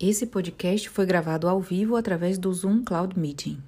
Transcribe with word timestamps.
Esse 0.00 0.26
podcast 0.26 0.88
foi 0.88 1.06
gravado 1.06 1.48
ao 1.48 1.60
vivo 1.60 1.94
através 1.94 2.36
do 2.36 2.52
Zoom 2.52 2.84
Cloud 2.84 3.16
Meeting. 3.16 3.62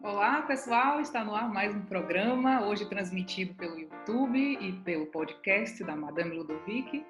Olá, 0.00 0.42
pessoal! 0.42 1.00
Está 1.00 1.24
no 1.24 1.34
ar 1.34 1.52
mais 1.52 1.74
um 1.74 1.82
programa, 1.82 2.64
hoje 2.64 2.88
transmitido 2.88 3.52
pelo 3.54 3.76
YouTube 3.76 4.38
e 4.38 4.72
pelo 4.84 5.06
podcast 5.06 5.82
da 5.82 5.96
Madame 5.96 6.36
Ludovic. 6.36 7.04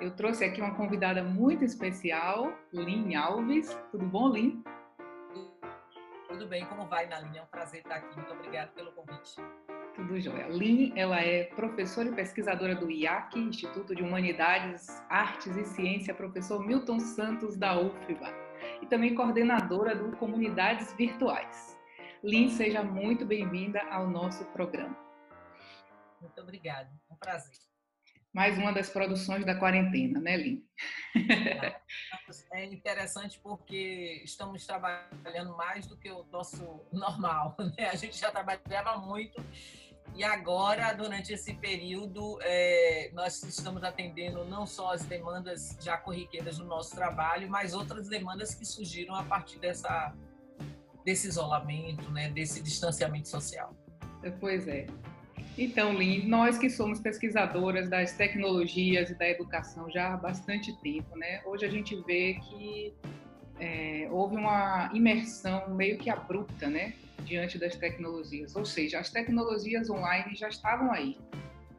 Eu 0.00 0.12
trouxe 0.12 0.44
aqui 0.44 0.60
uma 0.60 0.76
convidada 0.76 1.20
muito 1.24 1.64
especial, 1.64 2.52
Lin 2.72 3.16
Alves. 3.16 3.76
Tudo 3.90 4.06
bom, 4.06 4.28
Lin? 4.28 4.62
Tudo 6.28 6.46
bem, 6.46 6.64
como 6.66 6.86
vai, 6.86 7.08
Naline? 7.08 7.38
É 7.38 7.42
um 7.42 7.46
prazer 7.46 7.80
estar 7.80 7.96
aqui. 7.96 8.14
Muito 8.16 8.32
obrigada 8.32 8.70
pelo 8.70 8.92
convite. 8.92 9.34
Tudo 9.94 10.20
jóia. 10.20 10.48
Lin, 10.48 10.92
ela 10.96 11.20
é 11.20 11.44
professora 11.44 12.08
e 12.08 12.12
pesquisadora 12.12 12.74
do 12.74 12.90
IAC, 12.90 13.38
Instituto 13.38 13.94
de 13.94 14.02
Humanidades, 14.02 14.88
Artes 15.08 15.56
e 15.56 15.64
Ciência, 15.64 16.12
professor 16.12 16.66
Milton 16.66 16.98
Santos 16.98 17.56
da 17.56 17.78
UFBA, 17.78 18.34
e 18.82 18.86
também 18.86 19.14
coordenadora 19.14 19.94
do 19.94 20.16
Comunidades 20.16 20.92
Virtuais. 20.94 21.78
Lin, 22.24 22.50
seja 22.50 22.82
muito 22.82 23.24
bem-vinda 23.24 23.82
ao 23.82 24.10
nosso 24.10 24.44
programa. 24.46 24.96
Muito 26.20 26.40
obrigada, 26.40 26.90
é 27.08 27.12
um 27.12 27.16
prazer. 27.16 27.54
Mais 28.34 28.58
uma 28.58 28.72
das 28.72 28.90
produções 28.90 29.44
da 29.44 29.54
quarentena, 29.54 30.20
né, 30.20 30.36
Lin? 30.36 30.66
É 32.52 32.64
interessante 32.64 33.38
porque 33.40 34.22
estamos 34.24 34.66
trabalhando 34.66 35.56
mais 35.56 35.86
do 35.86 35.96
que 35.96 36.10
o 36.10 36.24
nosso 36.24 36.84
normal, 36.92 37.54
né? 37.78 37.90
A 37.90 37.94
gente 37.94 38.18
já 38.18 38.30
trabalhava 38.30 38.96
muito 38.98 39.40
e 40.14 40.22
agora, 40.22 40.92
durante 40.92 41.32
esse 41.32 41.54
período, 41.54 42.38
é, 42.42 43.10
nós 43.12 43.42
estamos 43.42 43.82
atendendo 43.82 44.44
não 44.44 44.66
só 44.66 44.92
as 44.92 45.04
demandas 45.04 45.76
já 45.80 45.96
corriqueiras 45.96 46.58
do 46.58 46.64
nosso 46.64 46.94
trabalho, 46.94 47.48
mas 47.50 47.74
outras 47.74 48.08
demandas 48.08 48.54
que 48.54 48.64
surgiram 48.64 49.14
a 49.14 49.24
partir 49.24 49.58
dessa, 49.58 50.14
desse 51.04 51.26
isolamento, 51.26 52.10
né, 52.10 52.28
desse 52.30 52.62
distanciamento 52.62 53.28
social. 53.28 53.74
Pois 54.40 54.68
é. 54.68 54.86
Então, 55.56 55.92
Lin, 55.92 56.26
nós 56.26 56.58
que 56.58 56.68
somos 56.68 56.98
pesquisadoras 57.00 57.88
das 57.88 58.12
tecnologias 58.12 59.10
e 59.10 59.14
da 59.14 59.28
educação 59.28 59.88
já 59.90 60.14
há 60.14 60.16
bastante 60.16 60.72
tempo, 60.80 61.16
né? 61.16 61.42
Hoje 61.44 61.64
a 61.64 61.68
gente 61.68 61.94
vê 62.02 62.34
que 62.34 62.92
é, 63.60 64.08
houve 64.10 64.36
uma 64.36 64.90
imersão 64.92 65.72
meio 65.74 65.96
que 65.96 66.10
abrupta, 66.10 66.68
né? 66.68 66.94
Diante 67.24 67.58
das 67.58 67.74
tecnologias. 67.76 68.54
Ou 68.54 68.64
seja, 68.64 68.98
as 68.98 69.10
tecnologias 69.10 69.90
online 69.90 70.34
já 70.34 70.48
estavam 70.48 70.92
aí. 70.92 71.16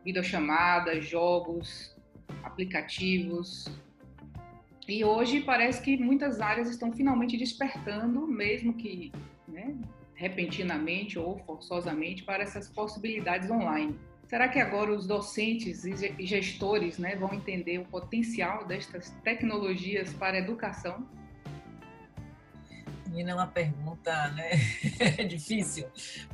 Videochamadas, 0.04 1.06
jogos, 1.06 1.96
aplicativos. 2.44 3.66
E 4.88 5.04
hoje 5.04 5.42
parece 5.42 5.82
que 5.82 5.98
muitas 5.98 6.40
áreas 6.42 6.70
estão 6.70 6.92
finalmente 6.92 7.38
despertando, 7.38 8.28
mesmo 8.28 8.74
que 8.74 9.12
né, 9.48 9.76
repentinamente 10.14 11.18
ou 11.18 11.40
forçosamente, 11.40 12.24
para 12.24 12.44
essas 12.44 12.70
possibilidades 12.70 13.50
online. 13.50 13.98
Será 14.28 14.48
que 14.48 14.60
agora 14.60 14.92
os 14.92 15.06
docentes 15.06 15.86
e 15.86 16.26
gestores 16.26 16.98
né, 16.98 17.16
vão 17.16 17.34
entender 17.34 17.80
o 17.80 17.86
potencial 17.86 18.66
destas 18.66 19.12
tecnologias 19.24 20.14
para 20.14 20.38
a 20.38 20.40
educação? 20.40 21.08
Menina, 23.16 23.32
é 23.32 23.36
uma 23.36 23.48
pergunta 23.48 24.28
né? 24.32 24.50
difícil, 25.26 25.88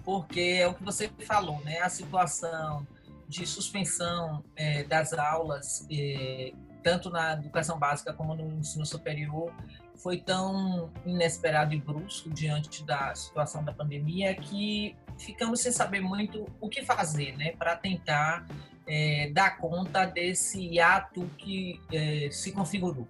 porque 0.03 0.57
é 0.61 0.67
o 0.67 0.73
que 0.73 0.83
você 0.83 1.11
falou, 1.27 1.59
né? 1.59 1.79
A 1.79 1.89
situação 1.89 2.87
de 3.27 3.45
suspensão 3.45 4.43
é, 4.55 4.83
das 4.85 5.13
aulas, 5.13 5.85
é, 5.91 6.51
tanto 6.81 7.11
na 7.11 7.33
educação 7.33 7.77
básica 7.77 8.11
como 8.13 8.33
no 8.33 8.57
ensino 8.57 8.83
superior, 8.83 9.53
foi 9.95 10.17
tão 10.17 10.91
inesperado 11.05 11.75
e 11.75 11.79
brusco 11.79 12.31
diante 12.31 12.83
da 12.83 13.13
situação 13.13 13.63
da 13.63 13.71
pandemia 13.71 14.33
que 14.33 14.95
ficamos 15.19 15.61
sem 15.61 15.71
saber 15.71 16.01
muito 16.01 16.47
o 16.59 16.67
que 16.67 16.81
fazer, 16.81 17.37
né, 17.37 17.51
para 17.51 17.75
tentar 17.75 18.47
é, 18.87 19.29
dar 19.31 19.59
conta 19.59 20.05
desse 20.05 20.79
ato 20.79 21.29
que 21.37 21.79
é, 21.93 22.29
se 22.31 22.51
configurou. 22.51 23.07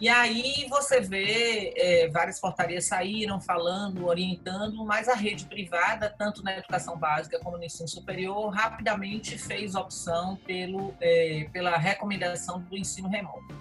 E 0.00 0.08
aí 0.08 0.66
você 0.68 1.00
vê 1.00 1.72
é, 1.76 2.08
várias 2.08 2.40
portarias 2.40 2.86
saíram 2.86 3.40
falando, 3.40 4.06
orientando, 4.06 4.84
mas 4.84 5.08
a 5.08 5.14
rede 5.14 5.46
privada, 5.46 6.12
tanto 6.18 6.42
na 6.42 6.58
educação 6.58 6.96
básica 6.98 7.38
como 7.38 7.56
no 7.56 7.64
ensino 7.64 7.88
superior, 7.88 8.48
rapidamente 8.50 9.38
fez 9.38 9.76
opção 9.76 10.36
pelo, 10.44 10.92
é, 11.00 11.48
pela 11.52 11.76
recomendação 11.76 12.60
do 12.60 12.76
ensino 12.76 13.08
remoto. 13.08 13.54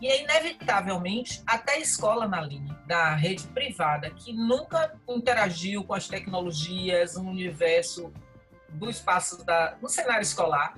E 0.00 0.08
é 0.08 0.22
inevitavelmente 0.22 1.42
até 1.46 1.74
a 1.74 1.78
escola 1.78 2.28
na 2.28 2.40
linha 2.40 2.78
da 2.86 3.14
rede 3.14 3.46
privada, 3.48 4.10
que 4.10 4.32
nunca 4.32 4.94
interagiu 5.08 5.84
com 5.84 5.94
as 5.94 6.06
tecnologias 6.06 7.16
no 7.16 7.30
universo 7.30 8.12
do 8.68 8.90
espaço 8.90 9.44
da, 9.44 9.76
no 9.80 9.88
cenário 9.88 10.22
escolar, 10.22 10.74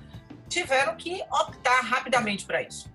tiveram 0.47 0.95
que 0.95 1.21
optar 1.31 1.81
rapidamente 1.81 2.45
para 2.45 2.61
isso. 2.61 2.91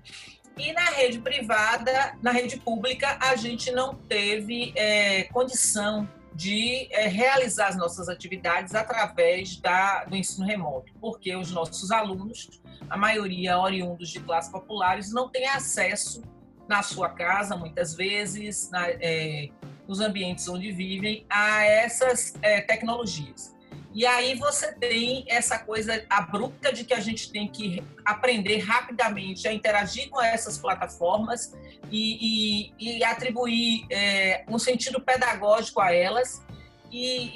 E 0.57 0.73
na 0.73 0.85
rede 0.91 1.19
privada, 1.19 2.17
na 2.23 2.31
rede 2.31 2.57
pública, 2.59 3.19
a 3.21 3.35
gente 3.35 3.73
não 3.73 3.95
teve 3.95 4.73
é, 4.77 5.25
condição 5.25 6.09
de 6.35 6.89
é, 6.91 7.07
realizar 7.07 7.69
as 7.69 7.77
nossas 7.77 8.09
atividades 8.09 8.75
através 8.75 9.57
da, 9.57 10.05
do 10.05 10.17
ensino 10.17 10.47
remoto, 10.47 10.93
porque 11.01 11.35
os 11.35 11.51
nossos 11.51 11.91
alunos, 11.91 12.61
a 12.91 12.97
maioria 12.97 13.59
oriundos 13.59 14.11
de 14.11 14.21
classes 14.21 14.51
populares, 14.51 15.13
não 15.13 15.29
têm 15.29 15.49
acesso 15.49 16.23
na 16.69 16.83
sua 16.83 17.09
casa, 17.11 17.57
muitas 17.57 17.95
vezes, 17.95 18.71
na, 18.71 18.89
é, 18.89 19.49
nos 19.87 20.01
ambientes 20.01 20.49
onde 20.49 20.73
vivem, 20.73 21.25
a 21.29 21.65
essas 21.65 22.35
é, 22.43 22.61
tecnologias. 22.61 23.54
E 23.95 24.05
aí 24.05 24.35
você 24.35 24.73
tem 24.73 25.25
essa 25.29 25.57
coisa 25.57 26.05
abrupta 26.11 26.73
de 26.73 26.85
que 26.85 26.93
a 26.93 26.99
gente 26.99 27.31
tem 27.31 27.47
que 27.47 27.81
aprender 28.05 28.59
rapidamente 28.59 29.47
a 29.47 29.53
interagir 29.53 30.11
com 30.11 30.21
essas 30.21 30.59
plataformas 30.59 31.55
e, 31.93 32.73
e, 32.77 32.99
e 32.99 33.05
atribuir 33.05 33.87
é, 33.89 34.45
um 34.49 34.59
sentido 34.59 35.01
pedagógico 35.01 35.81
a 35.81 35.95
elas. 35.95 36.43
E, 36.91 37.31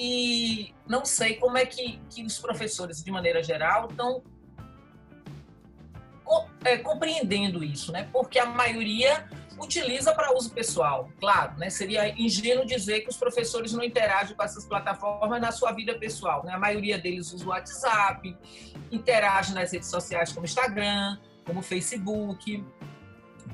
e, 0.66 0.74
não 0.88 1.04
sei 1.04 1.36
como 1.36 1.56
é 1.56 1.64
que, 1.64 2.00
que 2.10 2.24
os 2.24 2.38
professores, 2.38 3.04
de 3.04 3.10
maneira 3.12 3.40
geral, 3.40 3.88
estão 3.88 4.22
é, 6.64 6.76
compreendendo 6.78 7.62
isso, 7.62 7.92
né? 7.92 8.08
Porque 8.12 8.38
a 8.38 8.46
maioria 8.46 9.28
utiliza 9.60 10.14
para 10.14 10.34
uso 10.34 10.50
pessoal. 10.50 11.10
Claro, 11.18 11.56
né? 11.58 11.70
seria 11.70 12.08
ingênuo 12.20 12.64
dizer 12.64 13.00
que 13.00 13.08
os 13.08 13.16
professores 13.16 13.72
não 13.72 13.82
interagem 13.82 14.36
com 14.36 14.42
essas 14.42 14.64
plataformas 14.64 15.40
na 15.40 15.52
sua 15.52 15.72
vida 15.72 15.98
pessoal. 15.98 16.44
Né? 16.44 16.52
A 16.52 16.58
maioria 16.58 16.98
deles 16.98 17.32
usa 17.32 17.44
o 17.44 17.48
WhatsApp, 17.48 18.36
interage 18.90 19.52
nas 19.54 19.72
redes 19.72 19.88
sociais 19.88 20.32
como 20.32 20.46
Instagram, 20.46 21.18
como 21.44 21.62
Facebook. 21.62 22.64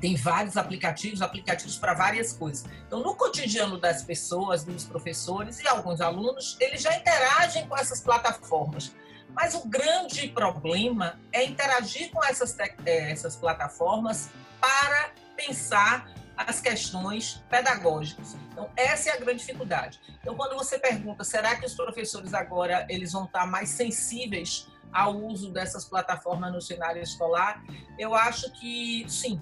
Tem 0.00 0.16
vários 0.16 0.56
aplicativos, 0.56 1.22
aplicativos 1.22 1.78
para 1.78 1.94
várias 1.94 2.32
coisas. 2.32 2.66
Então, 2.86 3.00
no 3.00 3.14
cotidiano 3.14 3.78
das 3.78 4.02
pessoas, 4.02 4.64
dos 4.64 4.84
professores 4.84 5.60
e 5.60 5.68
alguns 5.68 6.00
alunos, 6.00 6.56
eles 6.60 6.82
já 6.82 6.94
interagem 6.96 7.66
com 7.66 7.76
essas 7.76 8.00
plataformas. 8.00 8.94
Mas 9.34 9.54
o 9.54 9.66
grande 9.66 10.28
problema 10.28 11.18
é 11.32 11.44
interagir 11.44 12.10
com 12.10 12.22
essas, 12.24 12.56
eh, 12.58 13.10
essas 13.10 13.34
plataformas 13.36 14.30
para 14.60 15.13
pensar 15.46 16.12
as 16.36 16.60
questões 16.60 17.44
pedagógicas. 17.48 18.36
Então, 18.50 18.68
essa 18.76 19.10
é 19.10 19.12
a 19.12 19.20
grande 19.20 19.38
dificuldade. 19.40 20.00
Então, 20.20 20.34
quando 20.34 20.56
você 20.56 20.78
pergunta, 20.78 21.22
será 21.22 21.56
que 21.56 21.64
os 21.64 21.74
professores 21.74 22.34
agora 22.34 22.86
eles 22.88 23.12
vão 23.12 23.24
estar 23.24 23.46
mais 23.46 23.68
sensíveis 23.70 24.66
ao 24.92 25.16
uso 25.16 25.52
dessas 25.52 25.84
plataformas 25.84 26.52
no 26.52 26.60
cenário 26.60 27.02
escolar? 27.02 27.62
Eu 27.98 28.14
acho 28.14 28.50
que 28.52 29.04
sim, 29.08 29.40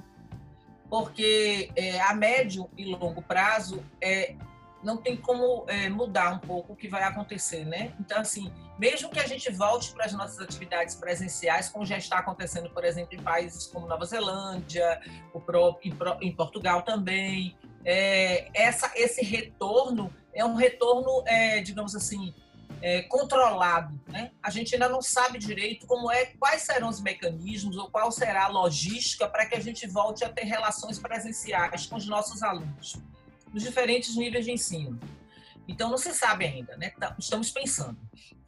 porque 0.90 1.70
é, 1.74 2.00
a 2.00 2.14
médio 2.14 2.68
e 2.76 2.84
longo 2.84 3.22
prazo 3.22 3.82
é, 4.00 4.36
não 4.82 4.98
tem 4.98 5.16
como 5.16 5.64
é, 5.68 5.88
mudar 5.88 6.34
um 6.34 6.38
pouco 6.38 6.74
o 6.74 6.76
que 6.76 6.88
vai 6.88 7.04
acontecer, 7.04 7.64
né? 7.64 7.94
Então, 8.00 8.20
assim, 8.20 8.52
mesmo 8.82 9.10
que 9.10 9.20
a 9.20 9.26
gente 9.28 9.48
volte 9.52 9.92
para 9.92 10.06
as 10.06 10.12
nossas 10.12 10.40
atividades 10.40 10.96
presenciais, 10.96 11.68
como 11.68 11.86
já 11.86 11.96
está 11.96 12.18
acontecendo, 12.18 12.68
por 12.70 12.84
exemplo, 12.84 13.14
em 13.14 13.22
países 13.22 13.64
como 13.68 13.86
Nova 13.86 14.04
Zelândia, 14.04 15.00
em 16.20 16.32
Portugal 16.34 16.82
também, 16.82 17.56
é, 17.84 18.50
essa, 18.52 18.90
esse 18.96 19.24
retorno 19.24 20.12
é 20.34 20.44
um 20.44 20.56
retorno, 20.56 21.22
é, 21.26 21.60
digamos 21.60 21.94
assim, 21.94 22.34
é, 22.80 23.02
controlado. 23.02 24.00
Né? 24.08 24.32
A 24.42 24.50
gente 24.50 24.74
ainda 24.74 24.88
não 24.88 25.00
sabe 25.00 25.38
direito 25.38 25.86
como 25.86 26.10
é, 26.10 26.26
quais 26.36 26.62
serão 26.62 26.88
os 26.88 27.00
mecanismos 27.00 27.76
ou 27.76 27.88
qual 27.88 28.10
será 28.10 28.46
a 28.46 28.48
logística 28.48 29.28
para 29.28 29.46
que 29.46 29.54
a 29.54 29.60
gente 29.60 29.86
volte 29.86 30.24
a 30.24 30.28
ter 30.28 30.42
relações 30.42 30.98
presenciais 30.98 31.86
com 31.86 31.94
os 31.94 32.08
nossos 32.08 32.42
alunos 32.42 33.00
nos 33.52 33.62
diferentes 33.62 34.16
níveis 34.16 34.44
de 34.44 34.50
ensino. 34.50 34.98
Então, 35.68 35.90
não 35.90 35.98
se 35.98 36.12
sabe 36.12 36.44
ainda, 36.44 36.76
né? 36.76 36.90
Tá, 36.98 37.14
estamos 37.18 37.50
pensando. 37.50 37.98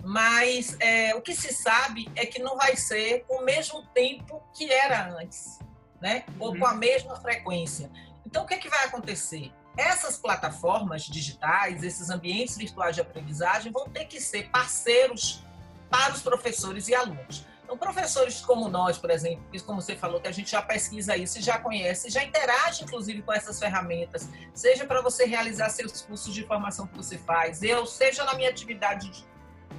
Mas 0.03 0.77
é, 0.81 1.15
o 1.15 1.23
que 1.23 1.35
se 1.35 1.53
sabe 1.55 2.11
é 2.15 2.27
que 2.27 2.43
não 2.43 2.57
vai 2.57 2.77
ser 2.77 3.25
o 3.29 3.41
mesmo 3.43 3.83
tempo 3.95 4.43
que 4.55 4.71
era 4.71 5.09
antes. 5.19 5.59
né? 6.01 6.25
Ou 6.39 6.53
uhum. 6.53 6.59
com 6.59 6.67
a 6.67 6.75
mesma 6.75 7.17
frequência. 7.17 7.91
Então, 8.27 8.45
o 8.45 8.47
que, 8.47 8.55
é 8.55 8.59
que 8.59 8.69
vai 8.69 8.85
acontecer? 8.85 9.51
Essas 9.77 10.19
plataformas 10.19 11.05
digitais, 11.05 11.83
esses 11.83 12.11
ambientes 12.11 12.59
virtuais 12.59 12.95
de 12.95 13.01
aprendizagem 13.01 13.73
vão 13.73 13.89
ter 13.89 14.05
que 14.05 14.21
ser 14.21 14.51
parceiros 14.51 15.43
para 15.91 16.13
os 16.13 16.23
professores 16.23 16.89
e 16.89 16.95
alunos. 16.95 17.47
Então, 17.65 17.79
professores 17.79 18.41
como 18.43 18.69
nós, 18.69 18.99
por 18.99 19.11
exemplo, 19.11 19.43
como 19.67 19.81
você 19.81 19.97
falou, 19.97 20.21
que 20.21 20.29
a 20.29 20.33
gente 20.33 20.51
já 20.51 20.61
pesquisa 20.61 21.17
isso, 21.17 21.41
já 21.41 21.59
conhece, 21.59 22.11
já 22.11 22.23
interage, 22.23 22.85
inclusive, 22.85 23.23
com 23.23 23.33
essas 23.33 23.59
ferramentas, 23.59 24.29
seja 24.53 24.85
para 24.87 25.01
você 25.01 25.25
realizar 25.25 25.71
seus 25.71 26.03
cursos 26.03 26.33
de 26.33 26.45
formação 26.47 26.87
que 26.87 26.97
você 26.97 27.17
faz, 27.17 27.63
eu, 27.63 27.87
seja 27.87 28.23
na 28.25 28.35
minha 28.35 28.51
atividade 28.51 29.09
de, 29.09 29.25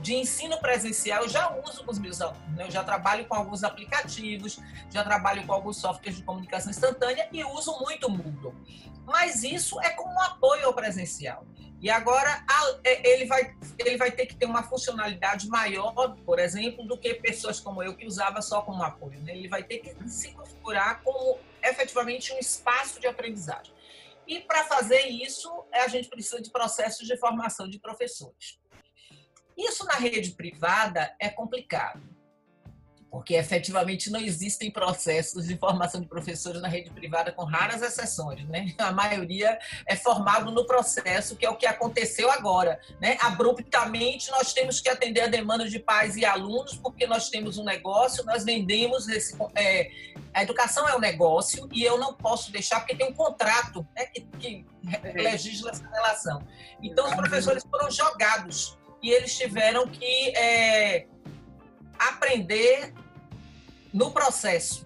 de 0.02 0.16
ensino 0.16 0.58
presencial, 0.60 1.24
eu 1.24 1.30
já 1.30 1.56
uso 1.58 1.84
com 1.84 1.92
os 1.92 2.00
meus 2.00 2.22
alunos. 2.22 2.56
Né? 2.56 2.66
Eu 2.66 2.72
já 2.72 2.84
trabalho 2.84 3.26
com 3.26 3.36
alguns 3.36 3.64
aplicativos, 3.64 4.60
já 4.90 5.04
trabalho 5.04 5.46
com 5.46 5.54
alguns 5.54 5.78
softwares 5.78 6.18
de 6.18 6.24
comunicação 6.24 6.72
instantânea 6.72 7.28
e 7.32 7.44
uso 7.44 7.78
muito 7.80 8.08
o 8.08 8.12
Moodle. 8.12 8.54
Mas 9.06 9.44
isso 9.44 9.80
é 9.82 9.90
como 9.92 10.14
um 10.14 10.22
apoio 10.22 10.68
ao 10.68 10.74
presencial. 10.74 11.46
E 11.82 11.90
agora 11.90 12.44
é, 12.84 13.08
ele 13.08 13.26
vai, 13.26 13.56
ele 13.78 13.98
vai 13.98 14.12
ter 14.12 14.26
que 14.26 14.36
ter 14.36 14.46
uma 14.46 14.64
funcionalidade 14.64 15.48
maior, 15.48 16.16
por 16.26 16.40
exemplo, 16.40 16.86
do 16.86 16.98
que 16.98 17.14
pessoas 17.16 17.60
como 17.60 17.84
eu 17.84 17.96
que 17.96 18.08
usava 18.08 18.42
só 18.42 18.62
como 18.62 18.82
apoio. 18.84 19.22
Né? 19.22 19.38
Ele 19.38 19.48
vai 19.48 19.64
ter 19.64 19.80
que 19.80 20.10
se 20.10 20.32
configurar 20.32 21.04
como 21.04 21.38
efetivamente 21.62 22.34
um 22.34 22.40
espaço 22.40 23.00
de 23.00 23.08
aprendizagem. 23.08 23.74
E 24.28 24.40
para 24.40 24.64
fazer 24.64 25.02
isso, 25.08 25.52
a 25.72 25.88
gente 25.88 26.10
precisa 26.10 26.42
de 26.42 26.50
processos 26.50 27.08
de 27.08 27.16
formação 27.18 27.70
de 27.70 27.80
professores. 27.80 28.60
Isso 29.58 29.86
na 29.86 29.96
rede 29.96 30.32
privada 30.32 31.16
é 31.20 31.30
complicado 31.30 32.16
porque 33.16 33.36
efetivamente 33.36 34.12
não 34.12 34.20
existem 34.20 34.70
processos 34.70 35.48
de 35.48 35.58
formação 35.58 36.02
de 36.02 36.08
professores 36.08 36.62
na 36.62 36.68
rede 36.68 36.90
privada, 36.90 37.32
com 37.32 37.46
raras 37.46 37.82
exceções. 37.82 38.46
Né? 38.50 38.76
A 38.78 38.92
maioria 38.92 39.58
é 39.88 39.96
formado 39.96 40.52
no 40.52 40.66
processo, 40.68 41.38
que 41.38 41.46
é 41.46 41.50
o 41.50 41.56
que 41.56 41.66
aconteceu 41.66 42.30
agora. 42.30 42.78
Né? 43.00 43.18
Abruptamente, 43.22 44.30
nós 44.32 44.52
temos 44.52 44.82
que 44.82 44.90
atender 44.90 45.22
a 45.22 45.28
demanda 45.28 45.66
de 45.66 45.80
pais 45.80 46.18
e 46.18 46.26
alunos, 46.26 46.76
porque 46.76 47.08
nós 47.08 47.30
temos 47.30 47.58
um 47.58 47.64
negócio, 47.64 48.26
nós 48.26 48.44
vendemos 48.44 49.08
esse. 49.08 49.34
É, 49.56 49.90
a 50.34 50.44
educação 50.44 50.86
é 50.86 50.94
um 50.94 51.00
negócio 51.00 51.70
e 51.72 51.84
eu 51.84 51.98
não 51.98 52.14
posso 52.14 52.52
deixar, 52.52 52.82
porque 52.82 52.98
tem 52.98 53.08
um 53.08 53.14
contrato 53.14 53.88
né, 53.96 54.08
que, 54.08 54.22
que 54.38 54.66
legisla 55.14 55.72
essa 55.72 55.88
relação. 55.88 56.46
Então, 56.84 57.08
os 57.08 57.16
professores 57.16 57.64
foram 57.72 57.90
jogados 57.90 58.78
e 59.06 59.12
eles 59.12 59.38
tiveram 59.38 59.88
que. 59.88 60.30
É, 60.36 61.08
aprender 62.00 62.94
no 63.94 64.12
processo. 64.12 64.86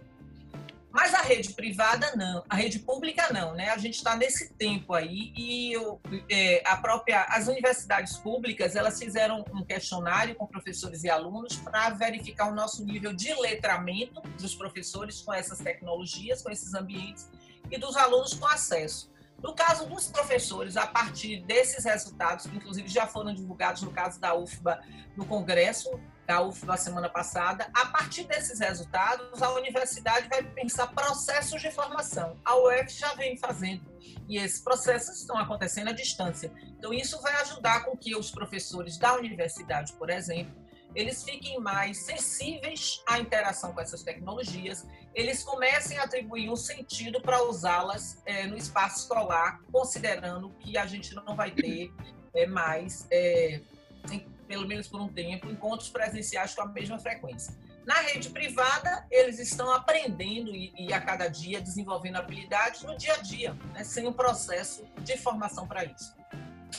Mas 0.92 1.14
a 1.14 1.22
rede 1.22 1.54
privada 1.54 2.16
não, 2.16 2.44
a 2.50 2.56
rede 2.56 2.80
pública 2.80 3.32
não, 3.32 3.54
né? 3.54 3.70
A 3.70 3.78
gente 3.78 3.96
está 3.96 4.16
nesse 4.16 4.52
tempo 4.54 4.96
aí 4.96 5.32
e 5.38 5.72
eu, 5.72 6.02
é, 6.28 6.64
a 6.66 6.78
própria, 6.78 7.26
as 7.26 7.48
universidades 7.48 8.18
públicas 8.18 8.76
elas 8.76 8.98
fizeram 8.98 9.46
um 9.54 9.64
questionário 9.64 10.34
com 10.34 10.48
professores 10.48 11.04
e 11.04 11.10
alunos 11.10 11.56
para 11.58 11.92
verificar 11.92 12.52
o 12.52 12.56
nosso 12.56 12.84
nível 12.84 13.14
de 13.14 13.32
letramento 13.36 14.20
dos 14.42 14.56
professores 14.56 15.22
com 15.22 15.32
essas 15.32 15.60
tecnologias, 15.60 16.42
com 16.42 16.50
esses 16.50 16.74
ambientes 16.74 17.30
e 17.70 17.78
dos 17.78 17.96
alunos 17.96 18.34
com 18.34 18.48
acesso. 18.48 19.12
No 19.42 19.54
caso 19.54 19.86
dos 19.88 20.08
professores, 20.08 20.76
a 20.76 20.86
partir 20.86 21.42
desses 21.42 21.86
resultados, 21.86 22.46
que 22.46 22.56
inclusive 22.56 22.88
já 22.88 23.08
foram 23.08 23.34
divulgados 23.34 23.82
no 23.82 23.92
caso 23.92 24.20
da 24.20 24.36
UFBA 24.36 24.82
no 25.16 25.26
Congresso, 25.26 25.90
da 26.26 26.42
UFBA 26.42 26.78
semana 26.78 27.10
passada, 27.10 27.68
a 27.74 27.88
partir 27.88 28.26
desses 28.26 28.60
resultados, 28.60 29.42
a 29.42 29.52
universidade 29.54 30.28
vai 30.30 30.44
pensar 30.44 30.88
processos 30.88 31.60
de 31.60 31.72
formação. 31.72 32.38
A 32.46 32.56
UF 32.56 32.90
já 32.90 33.16
vem 33.16 33.36
fazendo 33.36 33.82
e 34.28 34.38
esses 34.38 34.62
processos 34.62 35.22
estão 35.22 35.38
acontecendo 35.38 35.88
à 35.88 35.92
distância. 35.92 36.52
Então, 36.78 36.94
isso 36.94 37.20
vai 37.22 37.34
ajudar 37.42 37.84
com 37.84 37.98
que 37.98 38.16
os 38.16 38.30
professores 38.30 38.98
da 38.98 39.16
universidade, 39.16 39.94
por 39.94 40.10
exemplo, 40.10 40.54
eles 40.96 41.24
fiquem 41.24 41.60
mais 41.60 41.98
sensíveis 42.00 43.02
à 43.08 43.20
interação 43.20 43.74
com 43.74 43.82
essas 43.82 44.04
tecnologias, 44.04 44.88
eles 45.14 45.44
comecem 45.44 45.98
a 45.98 46.04
atribuir 46.04 46.50
um 46.50 46.56
sentido 46.56 47.22
para 47.22 47.44
usá-las 47.44 48.22
é, 48.26 48.48
no 48.48 48.58
espaço 48.58 49.00
escolar, 49.00 49.62
considerando 49.72 50.50
que 50.60 50.78
a 50.78 50.86
gente 50.86 51.14
não 51.14 51.36
vai 51.36 51.52
ter 51.52 51.92
é, 52.34 52.46
mais, 52.46 53.08
é, 53.12 53.62
em, 54.12 54.20
pelo 54.48 54.68
menos 54.68 54.88
por 54.88 55.00
um 55.02 55.08
tempo, 55.08 55.50
encontros 55.50 55.90
presenciais 55.90 56.54
com 56.54 56.62
a 56.62 56.68
mesma 56.68 56.98
frequência. 57.00 57.54
Na 57.86 57.96
rede 58.02 58.30
privada, 58.30 59.06
eles 59.10 59.40
estão 59.40 59.72
aprendendo 59.72 60.56
e, 60.56 60.72
e 60.78 60.94
a 60.94 61.02
cada 61.02 61.28
dia 61.28 61.60
desenvolvendo 61.60 62.18
habilidades 62.18 62.84
no 62.84 62.96
dia 62.96 63.14
a 63.14 63.18
dia, 63.18 63.54
né, 63.74 63.84
sem 63.84 64.08
um 64.08 64.14
processo 64.14 64.86
de 65.00 65.18
formação 65.18 65.68
para 65.68 65.86
isso. 65.86 66.16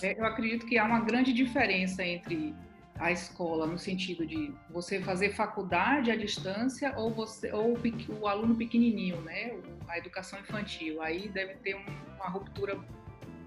É, 0.02 0.18
eu 0.18 0.24
acredito 0.24 0.66
que 0.66 0.78
há 0.78 0.84
uma 0.84 1.00
grande 1.00 1.32
diferença 1.32 2.04
entre 2.04 2.54
a 3.00 3.10
escola 3.10 3.66
no 3.66 3.78
sentido 3.78 4.26
de 4.26 4.52
você 4.68 5.00
fazer 5.00 5.30
faculdade 5.34 6.10
à 6.10 6.16
distância 6.16 6.92
ou 6.96 7.10
você 7.10 7.50
ou 7.50 7.74
o, 7.74 8.20
o 8.20 8.28
aluno 8.28 8.54
pequenininho, 8.54 9.20
né, 9.22 9.56
a 9.88 9.96
educação 9.96 10.38
infantil. 10.38 11.00
Aí 11.02 11.28
deve 11.28 11.54
ter 11.54 11.74
um, 11.74 11.84
uma 12.16 12.28
ruptura 12.28 12.78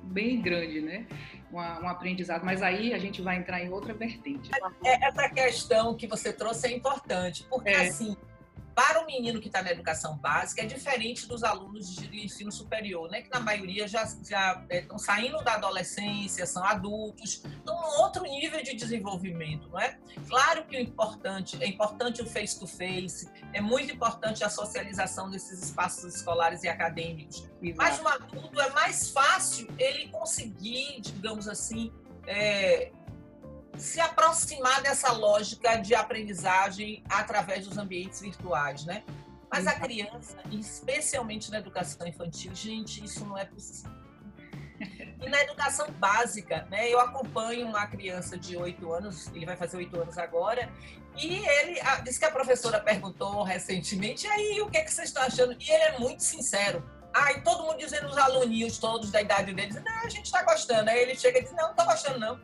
bem 0.03 0.41
grande, 0.41 0.81
né? 0.81 1.07
Uma, 1.51 1.79
um 1.81 1.88
aprendizado. 1.88 2.44
Mas 2.44 2.61
aí 2.61 2.94
a 2.94 2.97
gente 2.97 3.21
vai 3.21 3.38
entrar 3.38 3.63
em 3.63 3.69
outra 3.69 3.94
vertente. 3.94 4.50
É, 4.83 5.07
essa 5.07 5.29
questão 5.29 5.95
que 5.95 6.07
você 6.07 6.33
trouxe 6.33 6.67
é 6.67 6.71
importante, 6.71 7.45
porque 7.49 7.69
é. 7.69 7.88
assim 7.88 8.17
para 8.75 9.01
o 9.01 9.05
menino 9.05 9.39
que 9.39 9.47
está 9.47 9.61
na 9.61 9.71
educação 9.71 10.17
básica 10.17 10.63
é 10.63 10.65
diferente 10.65 11.27
dos 11.27 11.43
alunos 11.43 11.95
de 11.95 12.25
ensino 12.25 12.51
superior, 12.51 13.09
né? 13.09 13.21
Que 13.21 13.29
na 13.29 13.39
maioria 13.39 13.87
já, 13.87 14.05
já 14.27 14.63
estão 14.69 14.95
é, 14.95 14.99
saindo 14.99 15.43
da 15.43 15.53
adolescência, 15.53 16.45
são 16.45 16.63
adultos, 16.63 17.43
estão 17.45 17.79
num 17.81 18.01
outro 18.01 18.23
nível 18.23 18.61
de 18.63 18.73
desenvolvimento, 18.73 19.69
não 19.69 19.79
é? 19.79 19.97
Claro 20.27 20.65
que 20.65 20.75
o 20.75 20.79
importante 20.79 21.61
é 21.61 21.67
importante 21.67 22.21
o 22.21 22.25
face 22.25 22.59
to 22.59 22.67
face, 22.67 23.29
é 23.53 23.61
muito 23.61 23.93
importante 23.93 24.43
a 24.43 24.49
socialização 24.49 25.29
desses 25.29 25.61
espaços 25.61 26.15
escolares 26.15 26.63
e 26.63 26.67
acadêmicos. 26.67 27.47
Exato. 27.61 27.77
Mas 27.77 27.99
no 27.99 28.07
adulto 28.07 28.59
é 28.59 28.69
mais 28.71 29.09
fácil 29.09 29.67
ele 29.77 30.07
conseguir, 30.09 31.01
digamos 31.01 31.47
assim, 31.47 31.91
é, 32.25 32.91
se 33.77 33.99
aproximar 33.99 34.81
dessa 34.81 35.11
lógica 35.11 35.77
de 35.77 35.95
aprendizagem 35.95 37.03
através 37.09 37.67
dos 37.67 37.77
ambientes 37.77 38.21
virtuais, 38.21 38.85
né? 38.85 39.03
Mas 39.51 39.67
a 39.67 39.73
criança, 39.73 40.37
especialmente 40.51 41.51
na 41.51 41.59
educação 41.59 42.07
infantil, 42.07 42.53
gente, 42.55 43.03
isso 43.03 43.25
não 43.25 43.37
é 43.37 43.45
possível. 43.45 43.92
E 45.21 45.30
na 45.30 45.42
educação 45.42 45.89
básica, 45.92 46.68
né? 46.69 46.89
Eu 46.89 46.99
acompanho 46.99 47.68
uma 47.68 47.85
criança 47.87 48.37
de 48.37 48.57
8 48.57 48.92
anos, 48.92 49.27
ele 49.27 49.45
vai 49.45 49.56
fazer 49.56 49.77
8 49.77 50.01
anos 50.01 50.18
agora, 50.18 50.71
e 51.15 51.35
ele 51.35 51.80
a, 51.81 51.99
disse 52.01 52.19
que 52.19 52.25
a 52.25 52.31
professora 52.31 52.80
perguntou 52.80 53.44
recentemente, 53.44 54.25
e 54.25 54.30
aí, 54.30 54.61
o 54.61 54.69
que, 54.69 54.77
é 54.77 54.83
que 54.83 54.92
vocês 54.92 55.09
estão 55.09 55.23
achando? 55.23 55.53
E 55.53 55.71
ele 55.71 55.83
é 55.83 55.99
muito 55.99 56.23
sincero. 56.23 56.83
Ah, 57.13 57.31
e 57.31 57.42
todo 57.42 57.63
mundo 57.63 57.77
dizendo, 57.77 58.07
os 58.07 58.18
aluninhos 58.18 58.80
todos 58.80 59.11
da 59.11 59.21
idade 59.21 59.53
deles, 59.53 59.75
não, 59.75 60.03
a 60.03 60.09
gente 60.09 60.25
está 60.25 60.42
gostando. 60.44 60.89
Aí 60.89 60.99
ele 60.99 61.15
chega 61.15 61.37
e 61.37 61.44
diz, 61.44 61.51
não, 61.51 61.65
não 61.65 61.71
estou 61.71 61.85
gostando, 61.85 62.19
não 62.19 62.39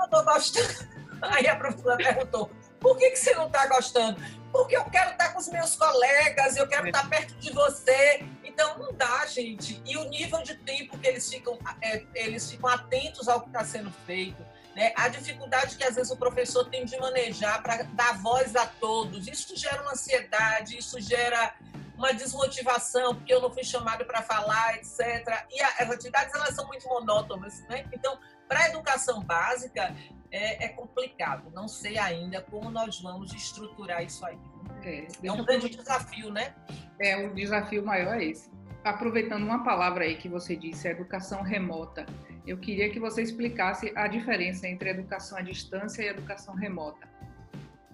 não 0.00 0.04
estou 0.06 0.24
gostando. 0.24 0.88
Aí 1.22 1.46
a 1.46 1.56
professora 1.56 1.96
perguntou, 1.96 2.50
por 2.80 2.96
que, 2.96 3.10
que 3.10 3.16
você 3.16 3.34
não 3.34 3.46
está 3.46 3.66
gostando? 3.66 4.20
Porque 4.50 4.76
eu 4.76 4.84
quero 4.84 5.10
estar 5.10 5.32
com 5.32 5.38
os 5.38 5.48
meus 5.48 5.76
colegas, 5.76 6.56
eu 6.56 6.66
quero 6.66 6.86
estar 6.88 7.08
perto 7.08 7.34
de 7.34 7.52
você. 7.52 8.24
Então 8.42 8.78
não 8.78 8.92
dá, 8.94 9.24
gente. 9.26 9.80
E 9.84 9.96
o 9.96 10.04
nível 10.08 10.42
de 10.42 10.54
tempo 10.54 10.98
que 10.98 11.06
eles 11.06 11.28
ficam, 11.28 11.58
é, 11.82 12.04
eles 12.14 12.50
ficam 12.50 12.68
atentos 12.68 13.28
ao 13.28 13.42
que 13.42 13.48
está 13.48 13.64
sendo 13.64 13.90
feito. 14.06 14.44
Né? 14.74 14.92
A 14.96 15.08
dificuldade 15.08 15.76
que 15.76 15.84
às 15.84 15.94
vezes 15.94 16.10
o 16.10 16.16
professor 16.16 16.64
tem 16.68 16.84
de 16.84 16.96
manejar 16.98 17.62
para 17.62 17.82
dar 17.82 18.18
voz 18.20 18.56
a 18.56 18.66
todos. 18.66 19.28
Isso 19.28 19.54
gera 19.54 19.82
uma 19.82 19.92
ansiedade, 19.92 20.78
isso 20.78 21.00
gera 21.00 21.54
uma 21.96 22.14
desmotivação, 22.14 23.14
porque 23.14 23.32
eu 23.32 23.42
não 23.42 23.52
fui 23.52 23.62
chamado 23.62 24.06
para 24.06 24.22
falar, 24.22 24.76
etc. 24.76 25.44
E 25.50 25.60
as 25.60 25.90
atividades 25.90 26.34
elas 26.34 26.54
são 26.54 26.66
muito 26.66 26.88
monótonas, 26.88 27.60
né? 27.68 27.84
Então, 27.92 28.18
para 28.50 28.64
a 28.64 28.68
educação 28.68 29.22
básica 29.22 29.94
é, 30.32 30.64
é, 30.64 30.68
complicado. 30.70 31.52
Não 31.54 31.68
sei 31.68 31.96
ainda 31.98 32.42
como 32.42 32.68
nós 32.68 33.00
vamos 33.00 33.32
estruturar 33.32 34.02
isso 34.02 34.26
aí. 34.26 34.36
É, 34.82 35.06
é 35.22 35.32
um 35.32 35.44
grande 35.44 35.68
desafio, 35.68 36.32
né? 36.32 36.52
É, 36.98 37.16
o 37.24 37.32
desafio 37.32 37.86
maior 37.86 38.20
é 38.20 38.24
esse. 38.24 38.50
Aproveitando 38.82 39.44
uma 39.44 39.62
palavra 39.62 40.02
aí 40.02 40.16
que 40.16 40.28
você 40.28 40.56
disse, 40.56 40.88
educação 40.88 41.42
remota, 41.42 42.04
eu 42.44 42.58
queria 42.58 42.90
que 42.90 42.98
você 42.98 43.22
explicasse 43.22 43.92
a 43.94 44.08
diferença 44.08 44.66
entre 44.66 44.90
educação 44.90 45.38
à 45.38 45.42
distância 45.42 46.02
e 46.02 46.08
educação 46.08 46.54
remota 46.56 47.08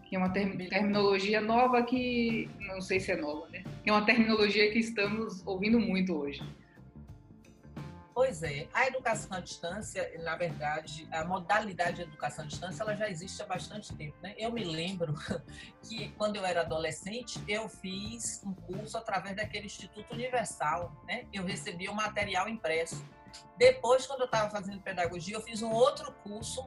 que 0.09 0.15
é 0.15 0.19
uma 0.21 0.31
terminologia 0.31 1.41
nova 1.41 1.83
que 1.83 2.49
não 2.61 2.81
sei 2.81 3.01
se 3.01 3.11
é 3.11 3.17
nova, 3.17 3.49
né? 3.49 3.65
Que 3.83 3.91
é 3.91 3.93
uma 3.93 4.07
terminologia 4.07 4.71
que 4.71 4.79
estamos 4.79 5.45
ouvindo 5.45 5.81
muito 5.81 6.15
hoje. 6.15 6.41
Pois 8.17 8.43
é, 8.43 8.67
a 8.73 8.87
educação 8.87 9.37
à 9.37 9.41
distância, 9.41 10.11
na 10.23 10.35
verdade, 10.37 11.07
a 11.13 11.23
modalidade 11.23 11.97
de 11.97 12.03
educação 12.05 12.47
à 12.47 12.49
distância, 12.49 12.83
ela 12.83 12.97
já 12.97 13.11
existe 13.11 13.43
há 13.43 13.45
bastante 13.45 13.95
tempo, 13.95 14.17
né? 14.23 14.35
Eu 14.39 14.51
me 14.51 14.65
lembro 14.65 15.15
que 15.87 16.09
quando 16.13 16.37
eu 16.37 16.47
era 16.47 16.63
adolescente, 16.63 17.39
eu 17.47 17.69
fiz 17.69 18.43
um 18.43 18.55
curso 18.55 18.97
através 18.97 19.37
daquele 19.37 19.67
Instituto 19.67 20.15
Universal, 20.15 20.91
né? 21.07 21.27
Eu 21.31 21.45
recebi 21.45 21.89
o 21.89 21.93
um 21.93 21.95
material 21.95 22.49
impresso. 22.49 23.05
Depois, 23.59 24.07
quando 24.07 24.21
eu 24.21 24.27
estava 24.27 24.49
fazendo 24.49 24.81
pedagogia, 24.81 25.37
eu 25.37 25.43
fiz 25.43 25.61
um 25.61 25.71
outro 25.71 26.11
curso 26.23 26.67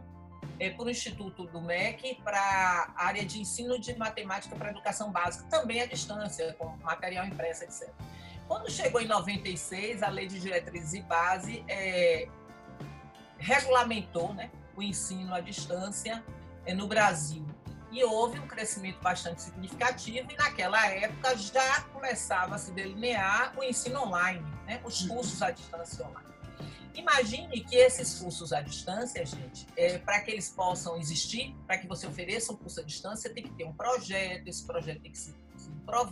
é, 0.60 0.70
por 0.70 0.88
Instituto 0.88 1.48
do 1.48 1.60
MEC 1.60 2.22
para 2.24 2.94
a 2.96 3.06
área 3.06 3.26
de 3.26 3.42
ensino 3.42 3.80
de 3.80 3.98
matemática 3.98 4.56
para 4.56 4.70
educação 4.70 5.12
básica, 5.12 5.50
também 5.50 5.82
à 5.82 5.88
distância, 5.88 6.54
com 6.60 6.78
material 6.78 7.26
impresso, 7.26 7.64
etc. 7.64 7.92
Quando 8.50 8.68
chegou 8.72 9.00
em 9.00 9.06
96, 9.06 10.02
a 10.02 10.10
Lei 10.10 10.26
de 10.26 10.40
Diretrizes 10.40 10.96
e 10.96 11.02
Base 11.04 11.64
é, 11.68 12.28
regulamentou 13.38 14.34
né, 14.34 14.50
o 14.76 14.82
ensino 14.82 15.36
à 15.36 15.40
distância 15.40 16.24
é, 16.66 16.74
no 16.74 16.88
Brasil. 16.88 17.46
E 17.92 18.04
houve 18.04 18.40
um 18.40 18.48
crescimento 18.48 19.00
bastante 19.02 19.44
significativo, 19.44 20.32
e 20.32 20.36
naquela 20.36 20.84
época 20.88 21.38
já 21.38 21.82
começava 21.94 22.56
a 22.56 22.58
se 22.58 22.72
delinear 22.72 23.54
o 23.56 23.64
ensino 23.64 24.02
online, 24.02 24.44
né, 24.66 24.82
os 24.84 25.02
uhum. 25.04 25.18
cursos 25.18 25.40
à 25.44 25.52
distância 25.52 26.04
online. 26.04 26.30
Imagine 26.96 27.62
que 27.62 27.76
esses 27.76 28.20
cursos 28.20 28.52
à 28.52 28.62
distância, 28.62 29.24
gente, 29.28 29.68
é, 29.78 30.00
para 30.00 30.22
que 30.22 30.32
eles 30.32 30.50
possam 30.50 30.98
existir, 30.98 31.56
para 31.68 31.78
que 31.78 31.88
você 31.88 32.08
ofereça 32.08 32.52
um 32.52 32.56
curso 32.56 32.80
à 32.80 32.84
distância, 32.84 33.32
tem 33.32 33.44
que 33.44 33.52
ter 33.52 33.66
um 33.66 33.74
projeto, 33.74 34.48
esse 34.48 34.66
projeto 34.66 35.02
tem 35.02 35.12
que 35.12 35.20
ser 35.20 35.36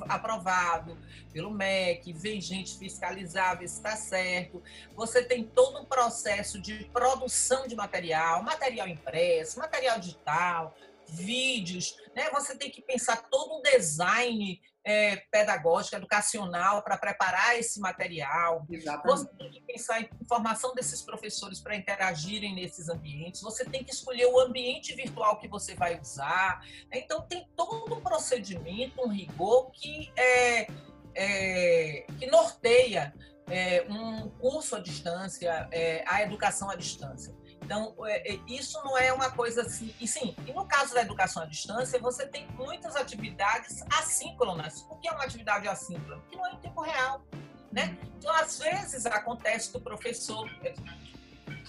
aprovado 0.09 0.97
pelo 1.31 1.51
MEC, 1.51 2.11
vem 2.13 2.41
gente 2.41 2.77
fiscalizar, 2.77 3.57
ver 3.59 3.67
se 3.67 3.75
está 3.75 3.95
certo. 3.95 4.63
Você 4.95 5.23
tem 5.23 5.43
todo 5.43 5.79
um 5.79 5.85
processo 5.85 6.59
de 6.59 6.85
produção 6.85 7.67
de 7.67 7.75
material, 7.75 8.41
material 8.43 8.87
impresso, 8.87 9.59
material 9.59 9.99
digital, 9.99 10.75
vídeos, 11.07 11.95
né? 12.15 12.29
Você 12.31 12.55
tem 12.55 12.71
que 12.71 12.81
pensar 12.81 13.17
todo 13.29 13.59
um 13.59 13.61
design 13.61 14.59
é, 14.87 15.17
pedagógico, 15.29 15.97
educacional 15.97 16.81
para 16.81 16.97
preparar 16.97 17.59
esse 17.59 17.77
material. 17.77 18.65
Exatamente. 18.69 19.19
Você 19.19 19.27
tem 19.37 19.51
que 19.51 19.61
pensar 19.61 19.99
em 20.01 20.09
formação 20.25 20.73
desses 20.73 21.01
professores 21.01 21.59
para 21.59 21.75
interagirem 21.75 22.55
nesses 22.55 22.87
ambientes. 22.87 23.41
Você 23.41 23.65
tem 23.65 23.83
que 23.83 23.91
escolher 23.91 24.27
o 24.27 24.39
ambiente 24.39 24.95
virtual 24.95 25.37
que 25.39 25.47
você 25.49 25.75
vai 25.75 25.99
usar. 25.99 26.65
Então 26.93 27.21
tem 27.23 27.45
todo 27.53 27.93
um 27.93 27.99
procedimento, 27.99 29.01
um 29.01 29.09
rigor 29.09 29.71
que 29.71 30.09
é, 30.15 30.67
é 31.13 32.05
que 32.17 32.25
norteia 32.27 33.13
é, 33.49 33.85
um 33.89 34.29
curso 34.29 34.77
à 34.77 34.79
distância, 34.79 35.67
é, 35.69 36.05
a 36.07 36.21
educação 36.21 36.69
à 36.69 36.75
distância. 36.77 37.35
Então, 37.67 37.93
é, 38.05 38.35
é, 38.35 38.39
isso 38.47 38.81
não 38.81 38.97
é 38.97 39.11
uma 39.11 39.29
coisa 39.29 39.61
assim. 39.61 39.93
E 39.99 40.07
sim, 40.07 40.33
e 40.47 40.53
no 40.53 40.65
caso 40.65 40.93
da 40.93 41.01
educação 41.01 41.43
à 41.43 41.45
distância, 41.45 41.99
você 41.99 42.25
tem 42.25 42.47
muitas 42.51 42.95
atividades 42.95 43.83
assíncronas. 43.93 44.85
O 44.89 44.95
que 44.95 45.09
é 45.09 45.11
uma 45.11 45.25
atividade 45.25 45.67
assíncrona? 45.67 46.23
Que 46.29 46.37
não 46.37 46.47
é 46.47 46.53
em 46.53 46.59
tempo 46.59 46.79
real. 46.79 47.21
Né? 47.69 47.97
Então, 48.17 48.33
às 48.33 48.57
vezes, 48.57 49.05
acontece 49.05 49.73
do 49.73 49.81
professor. 49.81 50.49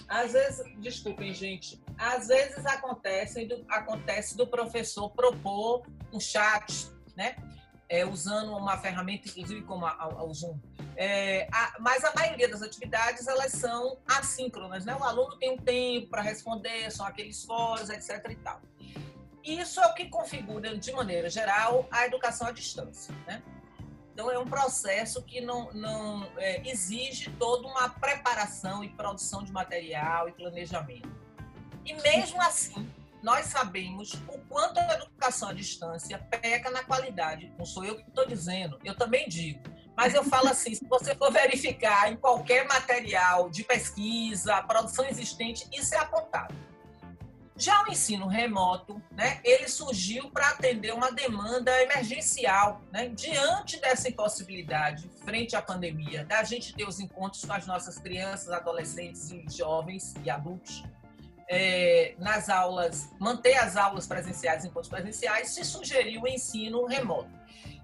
Às 0.07 0.31
vezes, 0.31 0.63
desculpem, 0.77 1.33
gente, 1.33 1.83
às 1.97 2.29
vezes 2.29 2.65
acontece 2.65 3.65
acontece 3.67 4.37
do 4.37 4.47
professor 4.47 5.09
propor 5.09 5.85
um 6.13 6.19
chat, 6.19 6.89
né? 7.13 7.35
É, 7.89 8.05
usando 8.05 8.55
uma 8.55 8.77
ferramenta, 8.77 9.27
inclusive 9.27 9.63
como 9.63 9.83
a, 9.83 9.95
a, 9.99 10.23
o 10.23 10.31
Zoom, 10.31 10.59
é, 10.95 11.47
a, 11.51 11.73
mas 11.79 12.03
a 12.03 12.13
maioria 12.13 12.47
das 12.47 12.61
atividades 12.61 13.27
elas 13.27 13.51
são 13.51 13.97
assíncronas, 14.05 14.85
né? 14.85 14.95
O 14.95 15.03
aluno 15.03 15.35
tem 15.37 15.49
um 15.49 15.57
tempo 15.57 16.07
para 16.07 16.21
responder, 16.21 16.91
são 16.91 17.05
aqueles 17.05 17.43
fóruns, 17.43 17.89
etc. 17.89 18.23
e 18.29 18.35
tal. 18.35 18.61
Isso 19.43 19.81
é 19.81 19.87
o 19.87 19.93
que 19.93 20.05
configura, 20.05 20.77
de 20.77 20.91
maneira 20.91 21.29
geral, 21.29 21.87
a 21.89 22.05
educação 22.05 22.47
à 22.47 22.51
distância, 22.51 23.15
né? 23.25 23.41
Então, 24.13 24.29
é 24.29 24.37
um 24.37 24.45
processo 24.45 25.23
que 25.23 25.39
não, 25.39 25.71
não 25.71 26.29
é, 26.35 26.69
exige 26.69 27.29
toda 27.39 27.65
uma 27.65 27.87
preparação 27.87 28.83
e 28.83 28.89
produção 28.89 29.41
de 29.43 29.51
material 29.53 30.27
e 30.27 30.33
planejamento. 30.33 31.09
E 31.85 31.93
mesmo 31.93 32.41
assim, 32.41 32.91
nós 33.21 33.47
sabemos 33.47 34.13
o 34.13 34.39
quanto 34.47 34.79
a 34.79 34.93
educação 34.93 35.49
à 35.49 35.53
distância 35.53 36.17
peca 36.17 36.69
na 36.71 36.83
qualidade. 36.83 37.53
Não 37.57 37.65
sou 37.65 37.83
eu 37.83 37.95
que 37.95 38.07
estou 38.07 38.25
dizendo, 38.25 38.79
eu 38.83 38.95
também 38.95 39.27
digo. 39.27 39.59
Mas 39.95 40.13
eu 40.13 40.23
falo 40.23 40.47
assim, 40.47 40.73
se 40.73 40.85
você 40.85 41.13
for 41.13 41.31
verificar 41.31 42.11
em 42.11 42.15
qualquer 42.15 42.65
material 42.65 43.49
de 43.49 43.63
pesquisa, 43.63 44.61
produção 44.63 45.05
existente, 45.05 45.67
isso 45.73 45.93
é 45.93 45.97
apontado. 45.97 46.55
Já 47.57 47.83
o 47.83 47.91
ensino 47.91 48.25
remoto, 48.25 49.01
né, 49.11 49.41
ele 49.43 49.67
surgiu 49.67 50.31
para 50.31 50.47
atender 50.51 50.93
uma 50.93 51.11
demanda 51.11 51.69
emergencial, 51.83 52.81
né, 52.89 53.09
diante 53.09 53.77
dessa 53.81 54.07
impossibilidade, 54.07 55.09
frente 55.25 55.57
à 55.57 55.61
pandemia, 55.61 56.23
da 56.23 56.41
gente 56.45 56.73
ter 56.73 56.87
os 56.87 57.01
encontros 57.01 57.43
com 57.43 57.51
as 57.51 57.67
nossas 57.67 57.99
crianças, 57.99 58.49
adolescentes 58.49 59.29
e 59.31 59.45
jovens 59.49 60.15
e 60.23 60.29
adultos, 60.29 60.85
é, 61.49 62.13
nas 62.19 62.47
aulas, 62.47 63.09
manter 63.19 63.55
as 63.55 63.75
aulas 63.75 64.05
presenciais, 64.05 64.63
encontros 64.63 64.87
presenciais, 64.87 65.49
se 65.49 65.65
sugeriu 65.65 66.21
o 66.21 66.27
ensino 66.27 66.85
remoto. 66.85 67.31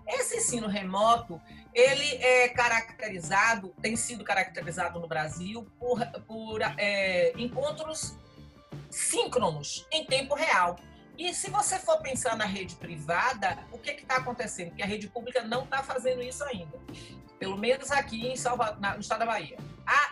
Esse 0.08 0.38
ensino 0.38 0.68
remoto, 0.68 1.42
ele 1.74 2.16
é 2.18 2.48
caracterizado, 2.50 3.74
tem 3.82 3.96
sido 3.96 4.24
caracterizado 4.24 5.00
no 5.00 5.08
Brasil 5.08 5.68
por, 5.80 6.00
por 6.28 6.62
é, 6.78 7.34
encontros 7.36 8.16
síncronos, 8.92 9.88
em 9.92 10.06
tempo 10.06 10.36
real. 10.36 10.78
E 11.18 11.34
se 11.34 11.50
você 11.50 11.80
for 11.80 11.98
pensar 12.02 12.38
na 12.38 12.46
rede 12.46 12.76
privada, 12.76 13.58
o 13.72 13.80
que 13.80 13.92
está 13.92 14.18
acontecendo? 14.18 14.76
Que 14.76 14.84
a 14.84 14.86
rede 14.86 15.08
pública 15.08 15.42
não 15.42 15.64
está 15.64 15.82
fazendo 15.82 16.22
isso 16.22 16.44
ainda. 16.44 16.78
Pelo 17.40 17.58
menos 17.58 17.90
aqui 17.90 18.28
em 18.28 18.36
Salvador, 18.36 18.80
no 18.94 19.00
estado 19.00 19.20
da 19.20 19.26
Bahia. 19.26 19.58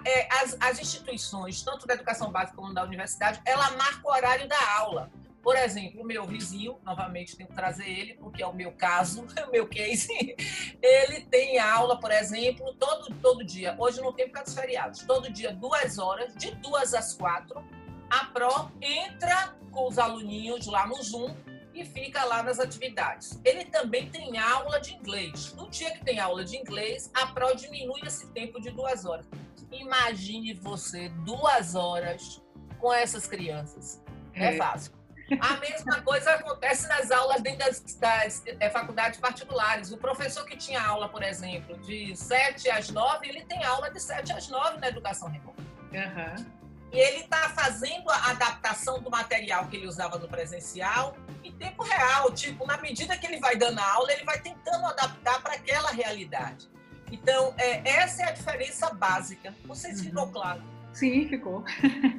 É, 0.06 0.28
as, 0.42 0.58
as 0.60 0.80
instituições, 0.80 1.62
tanto 1.62 1.88
da 1.88 1.94
educação 1.94 2.32
básica 2.32 2.56
como 2.56 2.74
da 2.74 2.84
universidade, 2.84 3.42
ela 3.46 3.72
marca 3.72 4.02
o 4.08 4.12
horário 4.12 4.48
da 4.48 4.78
aula. 4.78 5.12
Por 5.44 5.58
exemplo, 5.58 6.02
o 6.02 6.06
meu 6.06 6.26
vizinho, 6.26 6.78
novamente 6.86 7.36
tenho 7.36 7.50
que 7.50 7.56
trazer 7.56 7.86
ele, 7.86 8.14
porque 8.14 8.42
é 8.42 8.48
o 8.48 8.54
meu 8.54 8.72
caso, 8.72 9.28
é 9.36 9.46
o 9.46 9.52
meu 9.52 9.68
case. 9.68 10.08
Ele 10.82 11.20
tem 11.26 11.60
aula, 11.60 12.00
por 12.00 12.12
exemplo, 12.12 12.74
todo, 12.76 13.14
todo 13.16 13.44
dia. 13.44 13.76
Hoje 13.78 14.00
não 14.00 14.14
tem 14.14 14.28
por 14.28 14.36
causa 14.36 14.52
dos 14.52 14.60
feriados. 14.60 15.02
Todo 15.02 15.30
dia, 15.30 15.54
duas 15.54 16.00
horas, 16.00 16.34
de 16.36 16.52
duas 16.56 16.94
às 16.94 17.14
quatro. 17.14 17.62
A 18.10 18.26
PRO 18.28 18.72
entra 18.82 19.54
com 19.70 19.86
os 19.86 20.00
aluninhos 20.00 20.66
lá 20.68 20.88
no 20.88 21.02
Zoom 21.04 21.36
e 21.74 21.84
fica 21.84 22.24
lá 22.24 22.42
nas 22.42 22.60
atividades. 22.60 23.38
Ele 23.44 23.66
também 23.66 24.10
tem 24.10 24.38
aula 24.38 24.80
de 24.80 24.94
inglês. 24.94 25.54
No 25.56 25.70
dia 25.70 25.92
que 25.92 26.06
tem 26.06 26.20
aula 26.20 26.46
de 26.46 26.56
inglês, 26.56 27.12
a 27.14 27.28
PRO 27.28 27.54
diminui 27.54 28.00
esse 28.06 28.28
tempo 28.28 28.62
de 28.62 28.72
duas 28.72 29.04
horas. 29.04 29.26
Imagine 29.74 30.54
você 30.54 31.10
duas 31.10 31.76
horas 31.76 32.42
com 32.80 32.94
essas 32.94 33.26
crianças. 33.28 34.04
É, 34.34 34.56
é 34.56 34.58
fácil. 34.58 34.94
A 35.40 35.58
mesma 35.58 36.02
coisa 36.02 36.32
acontece 36.32 36.88
nas 36.88 37.10
aulas 37.10 37.42
dentro 37.42 37.60
das, 37.60 37.80
das 37.96 38.44
é, 38.46 38.70
faculdades 38.70 39.20
particulares. 39.20 39.92
O 39.92 39.98
professor 39.98 40.46
que 40.46 40.56
tinha 40.58 40.82
aula, 40.82 41.08
por 41.08 41.24
exemplo, 41.24 41.78
de 41.80 42.16
7 42.16 42.70
às 42.70 42.90
9, 42.90 43.28
ele 43.28 43.44
tem 43.46 43.64
aula 43.64 43.90
de 43.90 44.00
7 44.00 44.32
às 44.34 44.50
9 44.50 44.80
na 44.80 44.90
educação 44.90 45.30
remota. 45.30 45.62
Uhum. 45.94 46.64
E 46.92 47.00
ele 47.00 47.22
está 47.22 47.50
fazendo 47.50 48.10
a 48.10 48.32
adaptação 48.32 49.02
do 49.02 49.10
material 49.10 49.66
que 49.68 49.78
ele 49.78 49.88
usava 49.88 50.20
no 50.20 50.28
presencial 50.28 51.18
em 51.44 51.52
tempo 51.52 51.84
real. 51.84 52.32
Tipo, 52.32 52.68
na 52.68 52.78
medida 52.78 53.18
que 53.18 53.26
ele 53.26 53.40
vai 53.40 53.56
dando 53.56 53.80
a 53.80 53.94
aula, 53.94 54.12
ele 54.12 54.24
vai 54.24 54.40
tentando 54.40 54.86
adaptar 54.86 55.42
para 55.42 55.54
aquela 55.54 55.90
realidade. 55.90 56.70
Então, 57.14 57.54
é, 57.60 57.88
essa 57.88 58.24
é 58.24 58.30
a 58.30 58.32
diferença 58.32 58.92
básica. 58.92 59.54
Não 59.64 59.76
sei 59.76 59.94
se 59.94 60.00
uhum. 60.00 60.10
ficou 60.10 60.28
claro. 60.30 60.64
Sim, 60.92 61.28
ficou. 61.28 61.64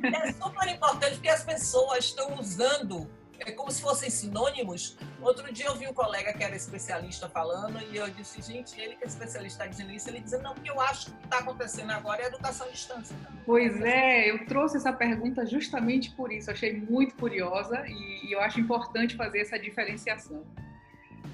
É 0.02 0.32
super 0.32 0.68
importante 0.68 1.14
porque 1.14 1.28
as 1.28 1.42
pessoas 1.44 2.04
estão 2.04 2.38
usando 2.38 3.10
é 3.40 3.50
como 3.50 3.70
se 3.70 3.82
fossem 3.82 4.08
sinônimos. 4.08 4.96
Outro 5.20 5.52
dia 5.52 5.66
eu 5.66 5.74
vi 5.74 5.88
um 5.88 5.92
colega 5.92 6.32
que 6.32 6.42
era 6.42 6.54
especialista 6.54 7.28
falando 7.28 7.78
e 7.90 7.96
eu 7.96 8.08
disse, 8.08 8.40
gente, 8.40 8.80
ele 8.80 8.94
que 8.94 9.04
é 9.04 9.06
especialista 9.08 9.66
dizendo 9.66 9.92
isso, 9.92 10.08
ele 10.08 10.20
dizendo, 10.20 10.44
não, 10.44 10.54
porque 10.54 10.70
eu 10.70 10.80
acho 10.80 11.06
que 11.06 11.10
o 11.10 11.14
que 11.18 11.24
está 11.24 11.38
acontecendo 11.40 11.90
agora 11.90 12.22
é 12.22 12.26
educação 12.26 12.66
à 12.66 12.70
distância. 12.70 13.16
Pois 13.44 13.80
é, 13.82 14.30
eu 14.30 14.46
trouxe 14.46 14.76
essa 14.76 14.92
pergunta 14.92 15.44
justamente 15.44 16.12
por 16.12 16.32
isso, 16.32 16.50
achei 16.50 16.80
muito 16.80 17.16
curiosa 17.16 17.84
e, 17.86 18.28
e 18.28 18.32
eu 18.32 18.40
acho 18.40 18.60
importante 18.60 19.16
fazer 19.16 19.40
essa 19.40 19.58
diferenciação. 19.58 20.44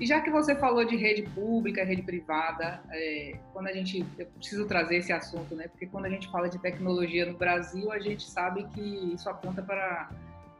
E 0.00 0.06
já 0.06 0.18
que 0.22 0.30
você 0.30 0.56
falou 0.56 0.82
de 0.82 0.96
rede 0.96 1.22
pública, 1.34 1.84
rede 1.84 2.00
privada, 2.00 2.82
é, 2.90 3.36
quando 3.52 3.66
a 3.66 3.72
gente, 3.72 4.02
eu 4.18 4.24
preciso 4.26 4.66
trazer 4.66 4.96
esse 4.96 5.12
assunto, 5.12 5.54
né? 5.54 5.68
Porque 5.68 5.86
quando 5.86 6.06
a 6.06 6.08
gente 6.08 6.26
fala 6.30 6.48
de 6.48 6.58
tecnologia 6.58 7.26
no 7.26 7.36
Brasil, 7.36 7.92
a 7.92 7.98
gente 7.98 8.24
sabe 8.24 8.64
que 8.68 8.80
isso 9.12 9.28
aponta 9.28 9.62
para 9.62 10.08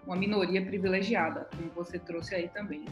uma 0.07 0.15
minoria 0.15 0.63
privilegiada, 0.63 1.49
como 1.57 1.71
você 1.71 1.99
trouxe 1.99 2.35
aí 2.35 2.49
também. 2.49 2.85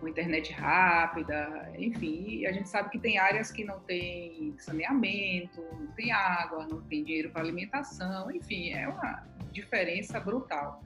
com 0.00 0.08
internet 0.08 0.52
rápida, 0.52 1.70
enfim, 1.78 2.46
a 2.46 2.52
gente 2.52 2.68
sabe 2.68 2.90
que 2.90 2.98
tem 2.98 3.18
áreas 3.18 3.50
que 3.50 3.64
não 3.64 3.80
tem 3.80 4.54
saneamento, 4.58 5.62
não 5.78 5.88
tem 5.88 6.12
água, 6.12 6.66
não 6.66 6.80
tem 6.82 7.02
dinheiro 7.02 7.30
para 7.30 7.42
alimentação, 7.42 8.30
enfim, 8.30 8.72
é 8.72 8.88
uma 8.88 9.24
diferença 9.52 10.20
brutal. 10.20 10.82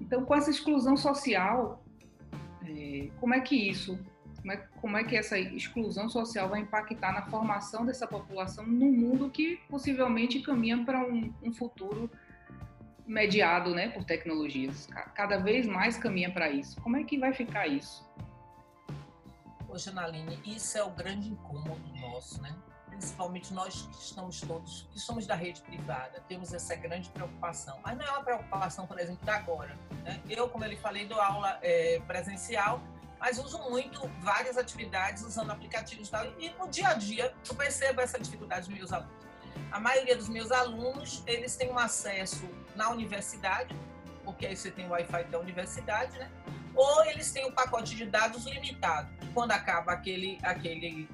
Então, 0.00 0.24
com 0.24 0.34
essa 0.34 0.50
exclusão 0.50 0.96
social, 0.96 1.82
é, 2.68 3.10
como 3.20 3.34
é 3.34 3.40
que 3.40 3.56
isso, 3.56 3.98
como 4.40 4.52
é, 4.52 4.56
como 4.80 4.96
é 4.96 5.04
que 5.04 5.16
essa 5.16 5.38
exclusão 5.38 6.08
social 6.08 6.48
vai 6.48 6.60
impactar 6.60 7.12
na 7.12 7.22
formação 7.22 7.84
dessa 7.84 8.06
população 8.06 8.66
num 8.66 8.92
mundo 8.92 9.30
que 9.30 9.56
possivelmente 9.68 10.40
caminha 10.40 10.84
para 10.84 11.00
um, 11.00 11.32
um 11.42 11.52
futuro 11.52 12.10
mediado 13.06 13.74
né, 13.74 13.88
por 13.88 14.04
tecnologias. 14.04 14.86
Cada 15.14 15.38
vez 15.38 15.66
mais 15.66 15.96
caminha 15.96 16.30
para 16.30 16.50
isso. 16.50 16.80
Como 16.82 16.96
é 16.96 17.04
que 17.04 17.18
vai 17.18 17.32
ficar 17.32 17.66
isso? 17.66 18.06
Poxa, 19.66 19.90
Naline, 19.90 20.38
isso 20.44 20.76
é 20.78 20.84
o 20.84 20.90
grande 20.90 21.28
incômodo 21.30 21.88
nosso, 22.00 22.40
né? 22.42 22.54
Principalmente 22.98 23.54
nós 23.54 23.82
que 23.92 24.02
estamos 24.02 24.40
todos, 24.40 24.88
que 24.92 24.98
somos 24.98 25.24
da 25.24 25.36
rede 25.36 25.60
privada, 25.62 26.20
temos 26.28 26.52
essa 26.52 26.74
grande 26.74 27.08
preocupação. 27.10 27.78
Mas 27.84 27.96
não 27.96 28.04
é 28.04 28.10
uma 28.10 28.24
preocupação, 28.24 28.88
por 28.88 28.98
exemplo, 28.98 29.24
da 29.24 29.36
agora. 29.36 29.78
Né? 30.02 30.20
Eu, 30.28 30.48
como 30.48 30.64
ele 30.64 30.76
falei, 30.76 31.06
dou 31.06 31.20
aula 31.20 31.60
é, 31.62 32.00
presencial, 32.08 32.82
mas 33.20 33.38
uso 33.38 33.56
muito 33.70 34.08
várias 34.20 34.58
atividades 34.58 35.22
usando 35.22 35.52
aplicativos 35.52 36.08
e 36.08 36.10
tal. 36.10 36.26
E 36.40 36.50
no 36.58 36.68
dia 36.68 36.88
a 36.88 36.94
dia 36.94 37.32
eu 37.48 37.54
percebo 37.54 38.00
essa 38.00 38.18
dificuldade 38.18 38.68
dos 38.68 38.76
meus 38.76 38.92
alunos. 38.92 39.28
A 39.70 39.78
maioria 39.78 40.16
dos 40.16 40.28
meus 40.28 40.50
alunos, 40.50 41.22
eles 41.24 41.54
têm 41.54 41.70
um 41.70 41.78
acesso 41.78 42.48
na 42.74 42.90
universidade, 42.90 43.76
porque 44.24 44.44
aí 44.44 44.56
você 44.56 44.72
tem 44.72 44.86
o 44.86 44.90
Wi-Fi 44.90 45.24
da 45.24 45.38
universidade, 45.38 46.18
né? 46.18 46.28
Ou 46.74 47.04
eles 47.04 47.30
têm 47.30 47.46
um 47.46 47.52
pacote 47.52 47.94
de 47.94 48.06
dados 48.06 48.44
limitado. 48.44 49.08
Quando 49.32 49.52
acaba 49.52 49.92
aquele, 49.92 50.38
aquele 50.42 51.08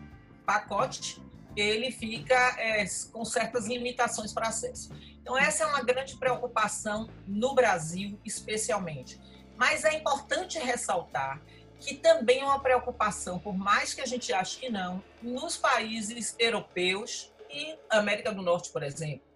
pacote, 0.45 1.23
ele 1.57 1.91
fica 1.91 2.35
é, 2.59 2.85
com 3.13 3.25
certas 3.25 3.67
limitações 3.67 4.33
para 4.33 4.49
acesso. 4.49 4.93
Então, 5.21 5.37
essa 5.37 5.65
é 5.65 5.67
uma 5.67 5.83
grande 5.83 6.17
preocupação 6.17 7.09
no 7.27 7.55
Brasil, 7.55 8.19
especialmente. 8.25 9.21
Mas 9.57 9.85
é 9.85 9.95
importante 9.95 10.59
ressaltar 10.59 11.41
que 11.81 11.95
também 11.95 12.41
é 12.41 12.45
uma 12.45 12.61
preocupação, 12.61 13.39
por 13.39 13.57
mais 13.57 13.93
que 13.93 14.01
a 14.01 14.07
gente 14.07 14.33
ache 14.33 14.59
que 14.59 14.71
não, 14.71 15.03
nos 15.23 15.57
países 15.57 16.35
europeus 16.39 17.33
e 17.51 17.77
América 17.91 18.33
do 18.33 18.43
Norte, 18.43 18.71
por 18.71 18.83
exemplo 18.83 19.34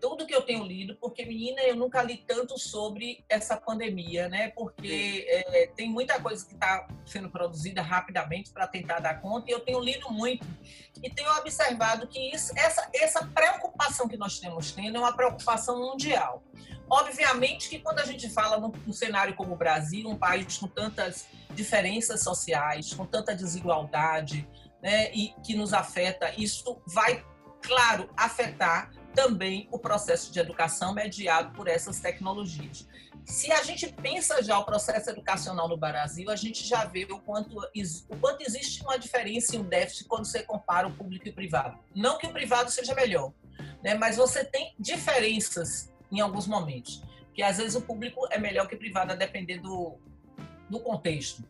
tudo 0.00 0.26
que 0.26 0.34
eu 0.34 0.42
tenho 0.42 0.64
lido, 0.64 0.96
porque, 0.96 1.24
menina, 1.24 1.60
eu 1.62 1.76
nunca 1.76 2.02
li 2.02 2.16
tanto 2.26 2.58
sobre 2.58 3.24
essa 3.28 3.56
pandemia, 3.56 4.28
né? 4.28 4.48
Porque 4.50 5.26
é, 5.28 5.66
tem 5.76 5.90
muita 5.90 6.20
coisa 6.20 6.44
que 6.46 6.54
está 6.54 6.88
sendo 7.04 7.30
produzida 7.30 7.82
rapidamente 7.82 8.50
para 8.50 8.66
tentar 8.66 9.00
dar 9.00 9.20
conta, 9.20 9.50
e 9.50 9.52
eu 9.52 9.60
tenho 9.60 9.80
lido 9.80 10.10
muito. 10.10 10.46
E 11.02 11.10
tenho 11.10 11.30
observado 11.38 12.06
que 12.06 12.34
isso, 12.34 12.52
essa, 12.56 12.88
essa 12.94 13.26
preocupação 13.26 14.08
que 14.08 14.16
nós 14.16 14.38
temos 14.38 14.72
tendo 14.72 14.96
é 14.96 15.00
uma 15.00 15.14
preocupação 15.14 15.78
mundial. 15.78 16.42
Obviamente 16.88 17.68
que 17.68 17.78
quando 17.78 18.00
a 18.00 18.04
gente 18.04 18.28
fala 18.30 18.58
num, 18.58 18.72
num 18.84 18.92
cenário 18.92 19.34
como 19.34 19.52
o 19.54 19.56
Brasil, 19.56 20.08
um 20.08 20.16
país 20.16 20.58
com 20.58 20.66
tantas 20.66 21.26
diferenças 21.54 22.22
sociais, 22.22 22.92
com 22.92 23.06
tanta 23.06 23.34
desigualdade, 23.34 24.48
né, 24.82 25.12
e 25.12 25.34
que 25.44 25.54
nos 25.54 25.72
afeta, 25.72 26.32
isso 26.36 26.80
vai, 26.86 27.24
claro, 27.62 28.08
afetar 28.16 28.90
também 29.14 29.68
o 29.70 29.78
processo 29.78 30.32
de 30.32 30.38
educação 30.38 30.94
mediado 30.94 31.52
por 31.52 31.68
essas 31.68 32.00
tecnologias. 32.00 32.86
Se 33.24 33.52
a 33.52 33.62
gente 33.62 33.86
pensa 33.92 34.42
já 34.42 34.58
o 34.58 34.64
processo 34.64 35.10
educacional 35.10 35.68
no 35.68 35.76
Brasil, 35.76 36.30
a 36.30 36.36
gente 36.36 36.66
já 36.66 36.84
vê 36.84 37.06
o 37.10 37.20
quanto, 37.20 37.58
o 38.08 38.16
quanto 38.16 38.42
existe 38.42 38.82
uma 38.82 38.98
diferença 38.98 39.54
e 39.54 39.58
um 39.58 39.64
déficit 39.64 40.08
quando 40.08 40.24
você 40.24 40.42
compara 40.42 40.88
o 40.88 40.92
público 40.92 41.28
e 41.28 41.30
o 41.30 41.34
privado. 41.34 41.78
Não 41.94 42.18
que 42.18 42.26
o 42.26 42.32
privado 42.32 42.70
seja 42.70 42.94
melhor, 42.94 43.32
né? 43.82 43.94
mas 43.94 44.16
você 44.16 44.44
tem 44.44 44.74
diferenças 44.78 45.92
em 46.10 46.20
alguns 46.20 46.46
momentos. 46.46 47.02
Que 47.34 47.42
às 47.42 47.58
vezes 47.58 47.76
o 47.76 47.82
público 47.82 48.26
é 48.30 48.38
melhor 48.38 48.66
que 48.66 48.74
o 48.74 48.78
privado, 48.78 49.12
a 49.12 49.14
depender 49.14 49.58
do, 49.58 49.98
do 50.70 50.78
contexto. 50.80 51.42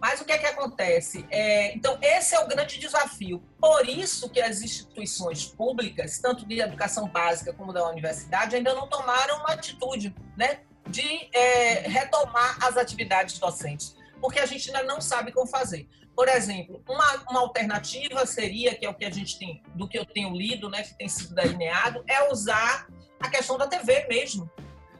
Mas 0.00 0.20
o 0.20 0.24
que 0.24 0.32
é 0.32 0.38
que 0.38 0.46
acontece? 0.46 1.24
É, 1.30 1.74
então, 1.74 1.96
esse 2.02 2.34
é 2.34 2.40
o 2.40 2.48
grande 2.48 2.78
desafio. 2.78 3.42
Por 3.60 3.88
isso 3.88 4.28
que 4.28 4.40
as 4.40 4.60
instituições 4.60 5.46
públicas, 5.46 6.18
tanto 6.18 6.44
de 6.44 6.60
educação 6.60 7.08
básica 7.08 7.52
como 7.54 7.72
da 7.72 7.88
universidade, 7.88 8.56
ainda 8.56 8.74
não 8.74 8.88
tomaram 8.88 9.38
uma 9.38 9.52
atitude 9.52 10.14
né, 10.36 10.60
de 10.88 11.28
é, 11.32 11.88
retomar 11.88 12.58
as 12.62 12.76
atividades 12.76 13.38
docentes, 13.38 13.96
porque 14.20 14.40
a 14.40 14.46
gente 14.46 14.68
ainda 14.68 14.82
não 14.82 15.00
sabe 15.00 15.32
como 15.32 15.46
fazer. 15.46 15.88
Por 16.14 16.28
exemplo, 16.28 16.82
uma, 16.88 17.24
uma 17.30 17.40
alternativa 17.40 18.24
seria, 18.26 18.74
que 18.74 18.86
é 18.86 18.88
o 18.88 18.94
que 18.94 19.04
a 19.04 19.10
gente 19.10 19.38
tem, 19.38 19.62
do 19.74 19.88
que 19.88 19.98
eu 19.98 20.04
tenho 20.04 20.34
lido, 20.34 20.68
né, 20.68 20.82
que 20.82 20.96
tem 20.96 21.08
sido 21.08 21.34
delineado, 21.34 22.04
é 22.08 22.30
usar 22.30 22.86
a 23.20 23.28
questão 23.28 23.56
da 23.56 23.66
TV 23.66 24.06
mesmo. 24.08 24.50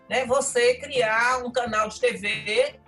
Né? 0.09 0.25
Você 0.27 0.75
criar 0.77 1.45
um 1.45 1.53
canal 1.53 1.89
de 1.89 2.01
TV 2.01 2.81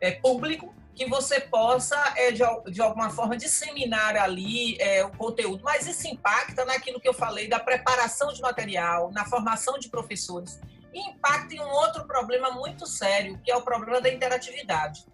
é, 0.00 0.12
público 0.12 0.74
que 0.94 1.06
você 1.06 1.40
possa, 1.40 1.96
é, 2.16 2.30
de, 2.30 2.42
de 2.70 2.82
alguma 2.82 3.10
forma, 3.10 3.36
disseminar 3.36 4.16
ali 4.16 4.76
é, 4.80 5.04
o 5.04 5.10
conteúdo. 5.10 5.62
Mas 5.64 5.86
isso 5.86 6.06
impacta 6.08 6.64
naquilo 6.64 7.00
que 7.00 7.08
eu 7.08 7.14
falei 7.14 7.48
da 7.48 7.58
preparação 7.58 8.32
de 8.32 8.42
material, 8.42 9.10
na 9.10 9.24
formação 9.24 9.78
de 9.78 9.88
professores. 9.88 10.60
E 10.92 11.00
impacta 11.08 11.54
em 11.54 11.60
um 11.60 11.70
outro 11.70 12.04
problema 12.04 12.50
muito 12.50 12.86
sério, 12.86 13.40
que 13.42 13.50
é 13.50 13.56
o 13.56 13.62
problema 13.62 14.00
da 14.00 14.10
interatividade. 14.10 15.06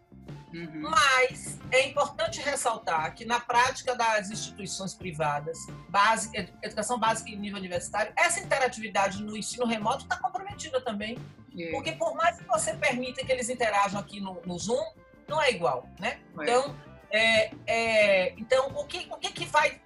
Uhum. 0.52 0.90
Mas 0.90 1.58
é 1.70 1.88
importante 1.88 2.40
ressaltar 2.40 3.14
que 3.14 3.24
na 3.24 3.40
prática 3.40 3.94
das 3.94 4.30
instituições 4.30 4.94
privadas, 4.94 5.58
básica, 5.88 6.48
educação 6.62 6.98
básica 6.98 7.30
em 7.30 7.36
nível 7.36 7.58
universitário, 7.58 8.12
essa 8.16 8.40
interatividade 8.40 9.22
no 9.22 9.36
ensino 9.36 9.66
remoto 9.66 10.04
está 10.04 10.16
comprometida 10.16 10.80
também. 10.80 11.18
É. 11.58 11.70
Porque 11.70 11.92
por 11.92 12.14
mais 12.14 12.38
que 12.38 12.44
você 12.44 12.74
permita 12.74 13.24
que 13.24 13.32
eles 13.32 13.48
interajam 13.48 14.00
aqui 14.00 14.20
no, 14.20 14.40
no 14.44 14.58
Zoom, 14.58 14.84
não 15.26 15.42
é 15.42 15.50
igual, 15.50 15.88
né? 15.98 16.20
É. 16.38 16.42
Então, 16.42 16.76
é, 17.10 17.50
é, 17.66 18.34
então 18.36 18.68
o, 18.76 18.84
que, 18.86 19.08
o 19.10 19.16
que, 19.16 19.32
que 19.32 19.44
vai... 19.46 19.80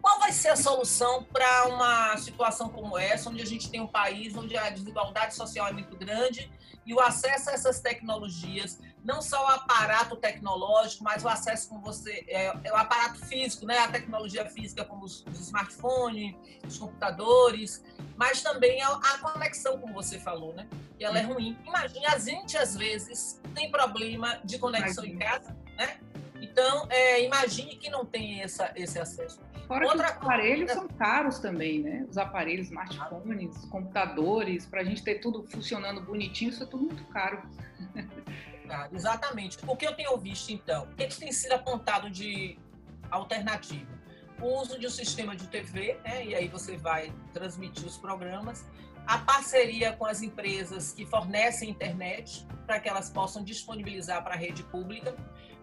Qual 0.00 0.18
vai 0.18 0.32
ser 0.32 0.48
a 0.48 0.56
solução 0.56 1.22
para 1.22 1.68
uma 1.68 2.16
situação 2.16 2.68
como 2.68 2.98
essa, 2.98 3.30
onde 3.30 3.40
a 3.40 3.46
gente 3.46 3.70
tem 3.70 3.80
um 3.80 3.86
país 3.86 4.34
onde 4.36 4.56
a 4.56 4.68
desigualdade 4.68 5.32
social 5.32 5.68
é 5.68 5.72
muito 5.72 5.96
grande 5.96 6.50
e 6.84 6.92
o 6.92 7.00
acesso 7.00 7.50
a 7.50 7.52
essas 7.52 7.80
tecnologias, 7.80 8.80
não 9.04 9.20
só 9.20 9.44
o 9.44 9.48
aparato 9.48 10.16
tecnológico, 10.16 11.02
mas 11.02 11.24
o 11.24 11.28
acesso 11.28 11.68
com 11.68 11.80
você, 11.80 12.24
é, 12.28 12.52
é, 12.64 12.72
o 12.72 12.76
aparato 12.76 13.24
físico, 13.26 13.66
né, 13.66 13.78
a 13.78 13.88
tecnologia 13.88 14.46
física 14.46 14.84
como 14.84 15.04
os, 15.04 15.24
os 15.26 15.40
smartphones, 15.40 16.34
os 16.66 16.78
computadores, 16.78 17.84
mas 18.16 18.42
também 18.42 18.80
a, 18.82 18.88
a, 18.88 19.18
conexão, 19.18 19.78
como 19.78 19.92
você 19.92 20.18
falou, 20.18 20.54
né, 20.54 20.68
que 20.96 21.04
ela 21.04 21.18
é 21.18 21.22
ruim. 21.22 21.58
Imagine, 21.66 22.06
a 22.06 22.18
gente 22.18 22.56
às 22.56 22.76
vezes 22.76 23.40
tem 23.54 23.70
problema 23.70 24.40
de 24.44 24.58
conexão 24.58 25.04
em 25.04 25.18
casa, 25.18 25.56
né? 25.76 25.98
Então, 26.40 26.86
é, 26.90 27.24
imagine 27.24 27.76
que 27.76 27.88
não 27.88 28.04
tem 28.04 28.42
essa, 28.42 28.72
esse 28.74 28.98
acesso. 28.98 29.40
Fora 29.66 29.86
Outra 29.86 30.12
que 30.12 30.18
os 30.18 30.24
aparelhos 30.24 30.72
coisa... 30.72 30.88
são 30.88 30.98
caros 30.98 31.38
também, 31.38 31.80
né? 31.80 32.04
Os 32.10 32.18
aparelhos, 32.18 32.66
smartphones, 32.66 33.56
computadores, 33.66 34.66
para 34.66 34.80
a 34.80 34.84
gente 34.84 35.02
ter 35.02 35.20
tudo 35.20 35.44
funcionando 35.48 36.02
bonitinho, 36.02 36.50
isso 36.50 36.62
é 36.62 36.66
tudo 36.66 36.84
muito 36.84 37.04
caro. 37.06 37.42
exatamente. 38.92 39.58
O 39.66 39.76
que 39.76 39.86
eu 39.86 39.94
tenho 39.94 40.16
visto, 40.18 40.50
então, 40.50 40.84
o 40.84 40.94
que, 40.94 41.06
que 41.06 41.18
tem 41.18 41.32
sido 41.32 41.52
apontado 41.52 42.10
de 42.10 42.58
alternativa? 43.10 43.90
O 44.40 44.60
uso 44.60 44.78
de 44.78 44.86
um 44.86 44.90
sistema 44.90 45.36
de 45.36 45.46
TV, 45.46 45.98
né? 46.04 46.24
e 46.24 46.34
aí 46.34 46.48
você 46.48 46.76
vai 46.76 47.12
transmitir 47.32 47.86
os 47.86 47.96
programas, 47.96 48.66
a 49.06 49.18
parceria 49.18 49.92
com 49.92 50.06
as 50.06 50.22
empresas 50.22 50.92
que 50.92 51.04
fornecem 51.04 51.70
internet, 51.70 52.46
para 52.66 52.80
que 52.80 52.88
elas 52.88 53.10
possam 53.10 53.42
disponibilizar 53.42 54.22
para 54.22 54.34
a 54.34 54.36
rede 54.36 54.62
pública. 54.64 55.14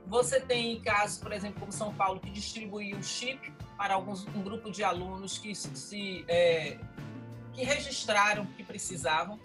Você 0.05 0.39
tem 0.39 0.81
casos, 0.81 1.19
por 1.19 1.31
exemplo, 1.31 1.59
como 1.59 1.71
São 1.71 1.93
Paulo, 1.93 2.19
que 2.19 2.29
distribuiu 2.29 2.97
o 2.97 3.03
chip 3.03 3.51
para 3.77 3.93
alguns, 3.93 4.25
um 4.27 4.41
grupo 4.41 4.71
de 4.71 4.83
alunos 4.83 5.37
que 5.37 5.53
se 5.55 6.25
é, 6.27 6.77
que 7.53 7.63
registraram 7.63 8.45
que 8.45 8.63
precisavam. 8.63 9.39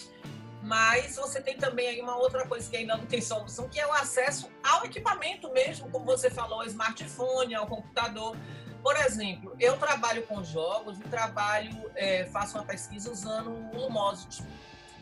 Mas 0.64 1.16
você 1.16 1.42
tem 1.42 1.59
também 1.59 1.88
aí 1.88 2.00
uma 2.00 2.16
outra 2.16 2.48
coisa 2.48 2.68
que 2.70 2.74
ainda 2.74 2.96
não 2.96 3.05
tem 3.05 3.20
solução, 3.20 3.68
que 3.68 3.79
é 3.79 3.87
o 3.87 3.92
acesso 3.92 4.50
ao 4.62 4.87
equipamento 4.87 5.53
mesmo, 5.53 5.90
como 5.90 6.07
você 6.07 6.31
falou, 6.31 6.62
ao 6.62 6.66
smartphone, 6.66 7.55
ao 7.55 7.66
computador. 7.66 8.35
Por 8.83 8.96
exemplo, 8.96 9.55
eu 9.61 9.77
trabalho 9.77 10.27
com 10.27 10.42
jogos 10.42 10.98
e 10.98 11.03
trabalho, 11.03 11.90
é, 11.94 12.24
faço 12.27 12.57
uma 12.57 12.64
pesquisa 12.64 13.12
usando 13.12 13.50
o 13.50 13.77
Lumosity. 13.79 14.42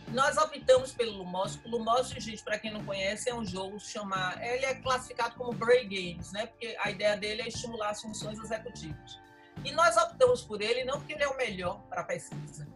Nós 0.08 0.36
optamos 0.36 0.90
pelo 0.90 1.12
Lumosity. 1.18 1.68
O 1.68 1.70
Lumosity, 1.70 2.20
gente, 2.20 2.42
para 2.42 2.58
quem 2.58 2.72
não 2.72 2.84
conhece, 2.84 3.30
é 3.30 3.34
um 3.34 3.44
jogo 3.44 3.78
chamar, 3.78 4.44
ele 4.44 4.66
é 4.66 4.74
classificado 4.74 5.36
como 5.36 5.52
Brain 5.52 5.88
Games, 5.88 6.32
né? 6.32 6.46
Porque 6.46 6.76
a 6.80 6.90
ideia 6.90 7.16
dele 7.16 7.42
é 7.42 7.46
estimular 7.46 7.90
as 7.90 8.02
funções 8.02 8.36
executivas. 8.40 9.20
E 9.64 9.70
nós 9.70 9.96
optamos 9.96 10.42
por 10.42 10.60
ele 10.60 10.82
não 10.82 10.98
porque 10.98 11.12
ele 11.12 11.22
é 11.22 11.28
o 11.28 11.36
melhor 11.36 11.80
para 11.82 12.02
pesquisa, 12.02 12.66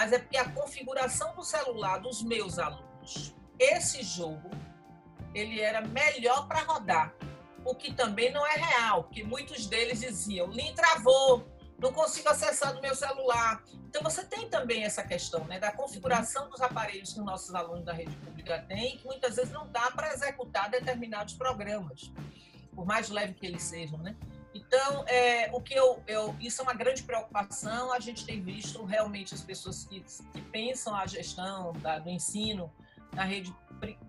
mas 0.00 0.14
é 0.14 0.18
porque 0.18 0.38
a 0.38 0.50
configuração 0.50 1.34
do 1.34 1.44
celular 1.44 1.98
dos 1.98 2.22
meus 2.22 2.58
alunos, 2.58 3.34
esse 3.58 4.02
jogo, 4.02 4.50
ele 5.34 5.60
era 5.60 5.82
melhor 5.82 6.48
para 6.48 6.60
rodar 6.60 7.14
o 7.66 7.74
que 7.74 7.92
também 7.92 8.32
não 8.32 8.46
é 8.46 8.54
real, 8.54 9.04
porque 9.04 9.22
muitos 9.22 9.66
deles 9.66 10.00
diziam: 10.00 10.46
Lean 10.46 10.72
travou, 10.72 11.46
não 11.78 11.92
consigo 11.92 12.30
acessar 12.30 12.72
do 12.72 12.80
meu 12.80 12.94
celular. 12.94 13.62
Então, 13.90 14.02
você 14.02 14.24
tem 14.24 14.48
também 14.48 14.84
essa 14.84 15.02
questão 15.02 15.44
né, 15.44 15.60
da 15.60 15.70
configuração 15.70 16.48
dos 16.48 16.62
aparelhos 16.62 17.12
que 17.12 17.20
os 17.20 17.26
nossos 17.26 17.54
alunos 17.54 17.84
da 17.84 17.92
rede 17.92 18.16
pública 18.16 18.64
têm, 18.66 18.96
que 18.96 19.04
muitas 19.04 19.36
vezes 19.36 19.52
não 19.52 19.70
dá 19.70 19.90
para 19.90 20.14
executar 20.14 20.70
determinados 20.70 21.34
programas, 21.34 22.10
por 22.74 22.86
mais 22.86 23.10
leve 23.10 23.34
que 23.34 23.44
eles 23.44 23.64
sejam. 23.64 23.98
Né? 23.98 24.16
Então, 24.54 25.04
é, 25.06 25.48
o 25.52 25.60
que 25.60 25.74
eu, 25.74 26.02
eu, 26.06 26.34
isso 26.40 26.60
é 26.60 26.64
uma 26.64 26.74
grande 26.74 27.02
preocupação. 27.02 27.92
A 27.92 28.00
gente 28.00 28.26
tem 28.26 28.42
visto 28.42 28.84
realmente 28.84 29.34
as 29.34 29.42
pessoas 29.42 29.84
que, 29.84 30.00
que 30.32 30.42
pensam 30.42 30.94
a 30.94 31.06
gestão 31.06 31.72
da, 31.74 31.98
do 31.98 32.10
ensino 32.10 32.72
na 33.12 33.24
rede 33.24 33.54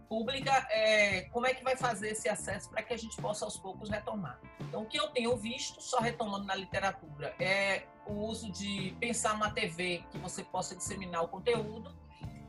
pública, 0.07 0.67
é, 0.69 1.21
como 1.31 1.47
é 1.47 1.53
que 1.53 1.63
vai 1.63 1.77
fazer 1.77 2.09
esse 2.09 2.27
acesso 2.27 2.69
para 2.69 2.83
que 2.83 2.93
a 2.93 2.97
gente 2.97 3.15
possa 3.21 3.45
aos 3.45 3.57
poucos 3.57 3.89
retomar. 3.89 4.39
Então, 4.59 4.81
o 4.83 4.85
que 4.85 4.99
eu 4.99 5.07
tenho 5.07 5.35
visto, 5.37 5.81
só 5.81 5.99
retomando 5.99 6.45
na 6.45 6.53
literatura, 6.53 7.33
é 7.39 7.83
o 8.05 8.13
uso 8.13 8.51
de 8.51 8.95
pensar 8.99 9.33
uma 9.33 9.49
TV 9.49 10.03
que 10.11 10.17
você 10.17 10.43
possa 10.43 10.75
disseminar 10.75 11.23
o 11.23 11.27
conteúdo, 11.27 11.95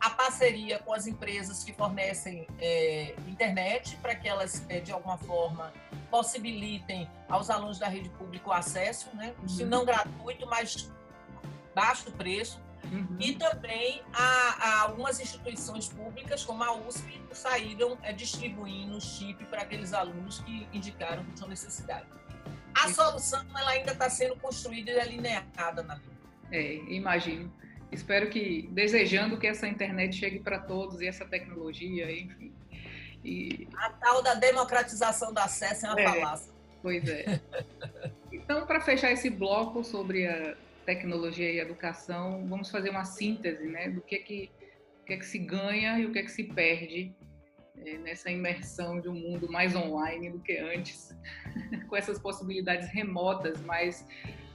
a 0.02 0.10
parceria 0.10 0.80
com 0.80 0.92
as 0.92 1.06
empresas 1.06 1.62
que 1.62 1.72
fornecem 1.72 2.48
é, 2.58 3.14
internet 3.28 3.96
para 4.02 4.16
que 4.16 4.28
elas, 4.28 4.66
é, 4.68 4.80
de 4.80 4.90
alguma 4.90 5.16
forma, 5.16 5.72
possibilitem 6.10 7.08
aos 7.28 7.48
alunos 7.48 7.78
da 7.78 7.86
rede 7.86 8.08
pública 8.10 8.48
o 8.48 8.52
acesso, 8.52 9.14
né? 9.14 9.32
se 9.46 9.64
não 9.64 9.84
gratuito, 9.84 10.44
mas 10.46 10.90
baixo 11.72 12.10
preço, 12.12 12.60
Uhum. 12.90 13.16
E 13.20 13.34
também 13.36 14.02
há, 14.12 14.56
há, 14.58 14.80
algumas 14.82 15.20
instituições 15.20 15.88
públicas, 15.88 16.44
como 16.44 16.64
a 16.64 16.74
USP, 16.74 17.22
saíram 17.30 17.96
é, 18.02 18.12
distribuindo 18.12 19.00
chip 19.00 19.44
para 19.44 19.62
aqueles 19.62 19.92
alunos 19.92 20.40
que 20.40 20.66
indicaram 20.72 21.24
que 21.24 21.32
tinham 21.32 21.48
necessidade. 21.48 22.06
A 22.74 22.92
solução 22.92 23.44
ela 23.56 23.70
ainda 23.70 23.92
está 23.92 24.10
sendo 24.10 24.34
construída 24.36 24.90
e 24.90 24.94
delineada 24.94 25.84
na 25.84 25.94
vida. 25.94 26.12
É, 26.50 26.74
imagino. 26.92 27.52
Espero 27.92 28.30
que, 28.30 28.68
desejando 28.72 29.38
que 29.38 29.46
essa 29.46 29.68
internet 29.68 30.16
chegue 30.16 30.38
para 30.38 30.58
todos 30.58 31.00
e 31.00 31.06
essa 31.06 31.26
tecnologia, 31.26 32.10
enfim. 32.10 32.52
E... 33.22 33.68
A 33.76 33.90
tal 33.90 34.22
da 34.22 34.34
democratização 34.34 35.32
do 35.32 35.38
acesso 35.38 35.86
é 35.86 35.90
uma 35.90 36.00
é, 36.00 36.04
falácia. 36.04 36.52
Pois 36.80 37.08
é. 37.08 37.40
Então, 38.32 38.66
para 38.66 38.80
fechar 38.80 39.12
esse 39.12 39.30
bloco 39.30 39.84
sobre 39.84 40.26
a 40.26 40.56
tecnologia 40.84 41.52
e 41.52 41.60
educação, 41.60 42.44
vamos 42.48 42.70
fazer 42.70 42.90
uma 42.90 43.04
síntese 43.04 43.66
né, 43.66 43.88
do 43.88 44.00
que 44.00 44.16
é 44.16 44.18
que, 44.18 44.50
que, 45.06 45.12
é 45.12 45.16
que 45.16 45.26
se 45.26 45.38
ganha 45.38 45.98
e 45.98 46.06
o 46.06 46.12
que 46.12 46.18
é 46.18 46.22
que 46.22 46.30
se 46.30 46.44
perde 46.44 47.14
é, 47.84 47.98
nessa 47.98 48.30
imersão 48.30 49.00
de 49.00 49.08
um 49.08 49.14
mundo 49.14 49.50
mais 49.50 49.76
online 49.76 50.30
do 50.30 50.40
que 50.40 50.56
antes, 50.56 51.14
com 51.88 51.94
essas 51.94 52.18
possibilidades 52.18 52.88
remotas, 52.88 53.60
mas 53.60 54.04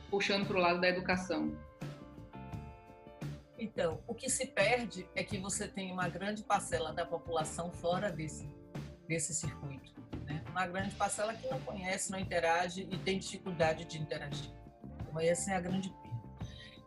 puxando 0.10 0.46
para 0.46 0.58
o 0.58 0.60
lado 0.60 0.82
da 0.82 0.90
educação. 0.90 1.56
Então, 3.58 4.00
o 4.08 4.14
que 4.14 4.30
se 4.30 4.46
perde 4.46 5.08
é 5.16 5.24
que 5.24 5.38
você 5.38 5.68
tem 5.68 5.92
uma 5.92 6.08
grande 6.08 6.44
parcela 6.44 6.94
da 6.94 7.06
população 7.06 7.72
fora 7.72 8.12
desse, 8.12 8.50
desse 9.08 9.34
circuito. 9.34 9.94
Né? 10.26 10.44
Uma 10.52 10.68
grande 10.68 10.94
parcela 10.96 11.34
que 11.34 11.48
não 11.48 11.60
conhece, 11.62 12.12
não 12.12 12.20
interage 12.20 12.88
e 12.92 12.98
tem 13.00 13.18
dificuldade 13.18 13.86
de 13.86 13.98
interagir. 13.98 14.52
Então, 15.02 15.20
essa 15.20 15.52
é 15.52 15.56
a 15.56 15.60
grande 15.60 15.92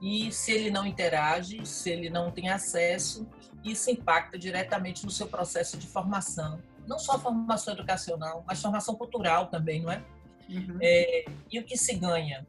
e 0.00 0.32
se 0.32 0.52
ele 0.52 0.70
não 0.70 0.86
interage, 0.86 1.64
se 1.66 1.90
ele 1.90 2.08
não 2.08 2.30
tem 2.30 2.48
acesso, 2.48 3.28
isso 3.62 3.90
impacta 3.90 4.38
diretamente 4.38 5.04
no 5.04 5.10
seu 5.10 5.26
processo 5.26 5.76
de 5.76 5.86
formação. 5.86 6.62
Não 6.86 6.98
só 6.98 7.18
formação 7.18 7.74
educacional, 7.74 8.42
mas 8.46 8.62
formação 8.62 8.94
cultural 8.94 9.48
também, 9.48 9.82
não 9.82 9.92
é? 9.92 10.02
Uhum. 10.48 10.78
é 10.82 11.24
e 11.52 11.60
o 11.60 11.64
que 11.64 11.76
se 11.76 11.94
ganha? 11.94 12.44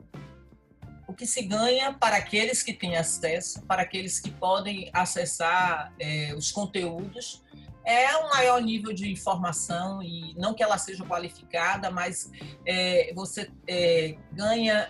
O 1.12 1.14
que 1.14 1.28
se 1.28 1.42
ganha 1.42 1.92
para 1.92 2.16
aqueles 2.16 2.64
que 2.64 2.72
têm 2.72 2.96
acesso, 2.96 3.62
para 3.64 3.82
aqueles 3.82 4.18
que 4.18 4.32
podem 4.32 4.90
acessar 4.94 5.94
é, 6.00 6.34
os 6.34 6.54
conteúdos, 6.54 7.44
é 7.84 8.16
um 8.16 8.30
maior 8.30 8.62
nível 8.62 8.94
de 8.94 9.12
informação 9.12 10.02
e 10.02 10.34
não 10.38 10.54
que 10.54 10.64
ela 10.64 10.78
seja 10.78 11.04
qualificada, 11.04 11.92
mas 11.92 12.32
é, 12.66 13.12
você 13.14 13.52
é, 13.68 14.16
ganha 14.32 14.90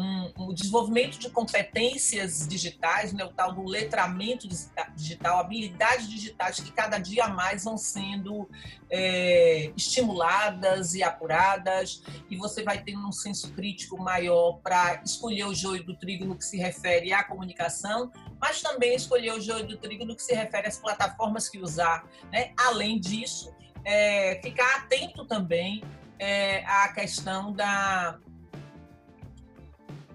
um, 0.00 0.32
um, 0.36 0.54
desenvolvimento 0.54 1.18
de 1.18 1.28
competências 1.30 2.46
digitais, 2.48 3.12
né, 3.12 3.24
o 3.24 3.28
tal 3.28 3.52
do 3.52 3.64
letramento 3.64 4.48
digital, 4.96 5.38
habilidades 5.38 6.08
digitais 6.08 6.60
que 6.60 6.72
cada 6.72 6.98
dia 6.98 7.28
mais 7.28 7.64
vão 7.64 7.76
sendo 7.76 8.48
é, 8.88 9.70
estimuladas 9.76 10.94
e 10.94 11.02
apuradas, 11.02 12.02
e 12.30 12.36
você 12.36 12.62
vai 12.62 12.82
tendo 12.82 13.06
um 13.06 13.12
senso 13.12 13.52
crítico 13.52 13.98
maior 13.98 14.54
para 14.62 15.02
escolher 15.04 15.44
o 15.44 15.54
joio 15.54 15.84
do 15.84 15.94
trigo 15.94 16.24
no 16.24 16.36
que 16.36 16.44
se 16.44 16.56
refere 16.56 17.12
à 17.12 17.22
comunicação, 17.22 18.10
mas 18.40 18.62
também 18.62 18.94
escolher 18.94 19.32
o 19.32 19.40
joio 19.40 19.66
do 19.66 19.76
trigo 19.76 20.04
no 20.04 20.16
que 20.16 20.22
se 20.22 20.34
refere 20.34 20.66
às 20.66 20.78
plataformas 20.78 21.48
que 21.48 21.58
usar. 21.58 22.04
Né? 22.32 22.52
Além 22.56 22.98
disso, 22.98 23.54
é, 23.84 24.40
ficar 24.42 24.76
atento 24.76 25.26
também 25.26 25.82
é, 26.18 26.64
à 26.64 26.88
questão 26.92 27.52
da 27.52 28.18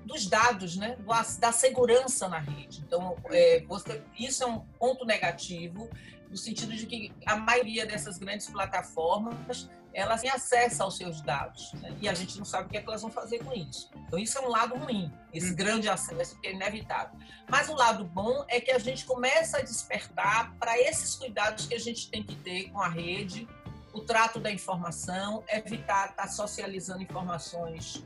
dos 0.06 0.28
dados, 0.28 0.78
né, 0.78 0.98
da 1.39 1.52
segurança 1.52 2.28
na 2.28 2.39
rede. 2.39 2.84
Então, 2.86 3.18
é, 3.32 3.63
você, 3.68 4.04
isso 4.18 4.44
é 4.44 4.48
um 4.48 4.60
ponto 4.80 5.06
negativo, 5.06 5.89
no 6.30 6.38
sentido 6.38 6.74
de 6.76 6.86
que 6.86 7.12
a 7.26 7.36
maioria 7.36 7.86
dessas 7.86 8.18
grandes 8.18 8.48
plataformas 8.50 9.70
elas 9.96 10.22
têm 10.22 10.30
acesso 10.30 10.84
aos 10.84 10.98
seus 10.98 11.22
dados 11.22 11.72
né? 11.76 11.96
e 12.02 12.10
a 12.10 12.13
gente 12.13 12.38
não 12.38 12.44
sabe 12.44 12.68
o 12.68 12.70
que, 12.70 12.78
é 12.78 12.82
que 12.82 12.88
elas 12.88 13.02
vão 13.02 13.10
fazer 13.10 13.39
com 13.39 13.54
isso. 13.54 13.89
Então 14.06 14.20
isso 14.20 14.38
é 14.38 14.41
um 14.41 14.50
lado 14.50 14.76
ruim, 14.76 15.12
esse 15.34 15.52
uhum. 15.52 15.56
grande 15.56 15.88
acesso 15.88 16.38
que 16.41 16.48
é 16.48 16.52
inevitável. 16.52 17.18
Mas 17.50 17.70
o 17.70 17.74
lado 17.74 18.04
bom 18.04 18.44
é 18.50 18.60
que 18.60 18.72
a 18.72 18.78
gente 18.78 19.06
começa 19.06 19.58
a 19.58 19.62
despertar 19.62 20.54
para 20.60 20.78
esses 20.78 21.15
cuidados 21.15 21.65
que 21.65 21.74
a 21.74 21.80
gente 21.80 22.12
tem 22.12 22.22
que 22.22 22.36
ter 22.36 22.70
com 22.72 22.82
a 22.82 22.89
rede, 22.89 23.48
o 23.95 24.01
trato 24.01 24.41
da 24.41 24.51
informação, 24.51 25.41
evitar 25.47 26.10
estar 26.10 26.27
socializando 26.27 27.01
informações 27.01 28.03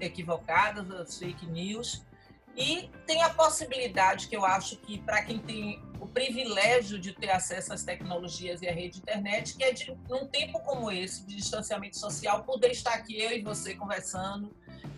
equivocadas, 0.00 0.90
as 0.90 1.16
fake 1.16 1.46
news. 1.46 2.04
E 2.56 2.90
tem 3.06 3.22
a 3.22 3.30
possibilidade, 3.30 4.26
que 4.26 4.36
eu 4.36 4.44
acho 4.44 4.76
que 4.78 4.98
para 4.98 5.22
quem 5.22 5.38
tem 5.38 5.80
o 6.00 6.08
privilégio 6.08 6.98
de 6.98 7.12
ter 7.12 7.30
acesso 7.30 7.72
às 7.72 7.84
tecnologias 7.84 8.62
e 8.62 8.68
à 8.68 8.72
rede 8.72 8.98
internet, 8.98 9.56
que 9.56 9.62
é 9.62 9.72
de, 9.72 9.96
num 10.08 10.26
tempo 10.26 10.58
como 10.60 10.90
esse, 10.90 11.24
de 11.24 11.36
distanciamento 11.36 11.96
social, 11.96 12.42
poder 12.42 12.72
estar 12.72 12.94
aqui 12.94 13.20
eu 13.20 13.30
e 13.30 13.40
você 13.40 13.76
conversando, 13.76 14.52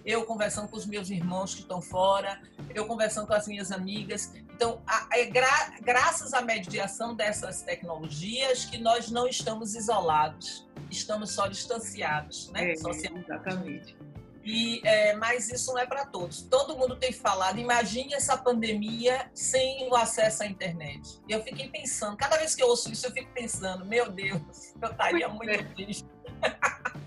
eu 0.07 0.25
conversando 0.25 0.69
com 0.69 0.77
os 0.79 0.87
meus 0.87 1.11
irmãos 1.11 1.55
que 1.55 1.61
estão 1.61 1.83
fora, 1.83 2.41
eu 2.75 2.87
conversando 2.87 3.27
com 3.27 3.35
as 3.35 3.47
minhas 3.47 3.71
amigas. 3.71 4.33
Então, 4.61 4.79
é 5.11 5.25
gra 5.25 5.73
graças 5.81 6.35
à 6.35 6.43
mediação 6.43 7.15
dessas 7.15 7.63
tecnologias 7.63 8.67
que 8.67 8.77
nós 8.77 9.11
não 9.11 9.27
estamos 9.27 9.75
isolados, 9.75 10.69
estamos 10.91 11.31
só 11.31 11.47
distanciados, 11.47 12.51
né? 12.51 12.69
É, 12.69 12.73
exatamente. 12.73 13.97
E, 14.45 14.87
é, 14.87 15.17
mas 15.17 15.51
isso 15.51 15.73
não 15.73 15.79
é 15.79 15.87
para 15.87 16.05
todos. 16.05 16.43
Todo 16.43 16.77
mundo 16.77 16.95
tem 16.95 17.11
falado, 17.11 17.59
imagine 17.59 18.13
essa 18.13 18.37
pandemia 18.37 19.31
sem 19.33 19.89
o 19.89 19.97
acesso 19.97 20.43
à 20.43 20.47
internet. 20.47 21.19
E 21.27 21.33
eu 21.33 21.43
fiquei 21.43 21.71
pensando, 21.71 22.15
cada 22.19 22.37
vez 22.37 22.55
que 22.55 22.63
eu 22.63 22.69
ouço 22.69 22.93
isso, 22.93 23.07
eu 23.07 23.13
fico 23.13 23.33
pensando, 23.33 23.87
meu 23.87 24.11
Deus, 24.13 24.75
eu 24.79 24.91
estaria 24.91 25.27
muito 25.27 25.53
é. 25.53 25.63
triste. 25.63 26.05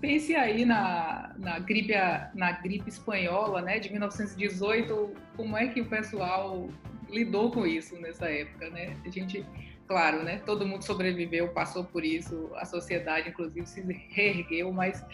Pense 0.00 0.34
aí 0.34 0.64
na, 0.64 1.34
na, 1.36 1.58
gripe, 1.58 1.94
na 2.34 2.52
gripe 2.52 2.88
espanhola, 2.88 3.60
né, 3.60 3.78
de 3.78 3.90
1918, 3.90 5.14
como 5.36 5.56
é 5.56 5.68
que 5.68 5.80
o 5.80 5.88
pessoal 5.88 6.68
lidou 7.10 7.50
com 7.50 7.66
isso 7.66 7.96
nessa 8.00 8.26
época, 8.28 8.70
né? 8.70 8.96
A 9.04 9.10
gente, 9.10 9.44
claro, 9.86 10.22
né, 10.22 10.40
todo 10.44 10.66
mundo 10.66 10.82
sobreviveu, 10.82 11.48
passou 11.48 11.84
por 11.84 12.04
isso, 12.04 12.50
a 12.56 12.64
sociedade, 12.64 13.28
inclusive, 13.28 13.66
se 13.66 13.80
reergueu, 14.10 14.72
mas 14.72 15.04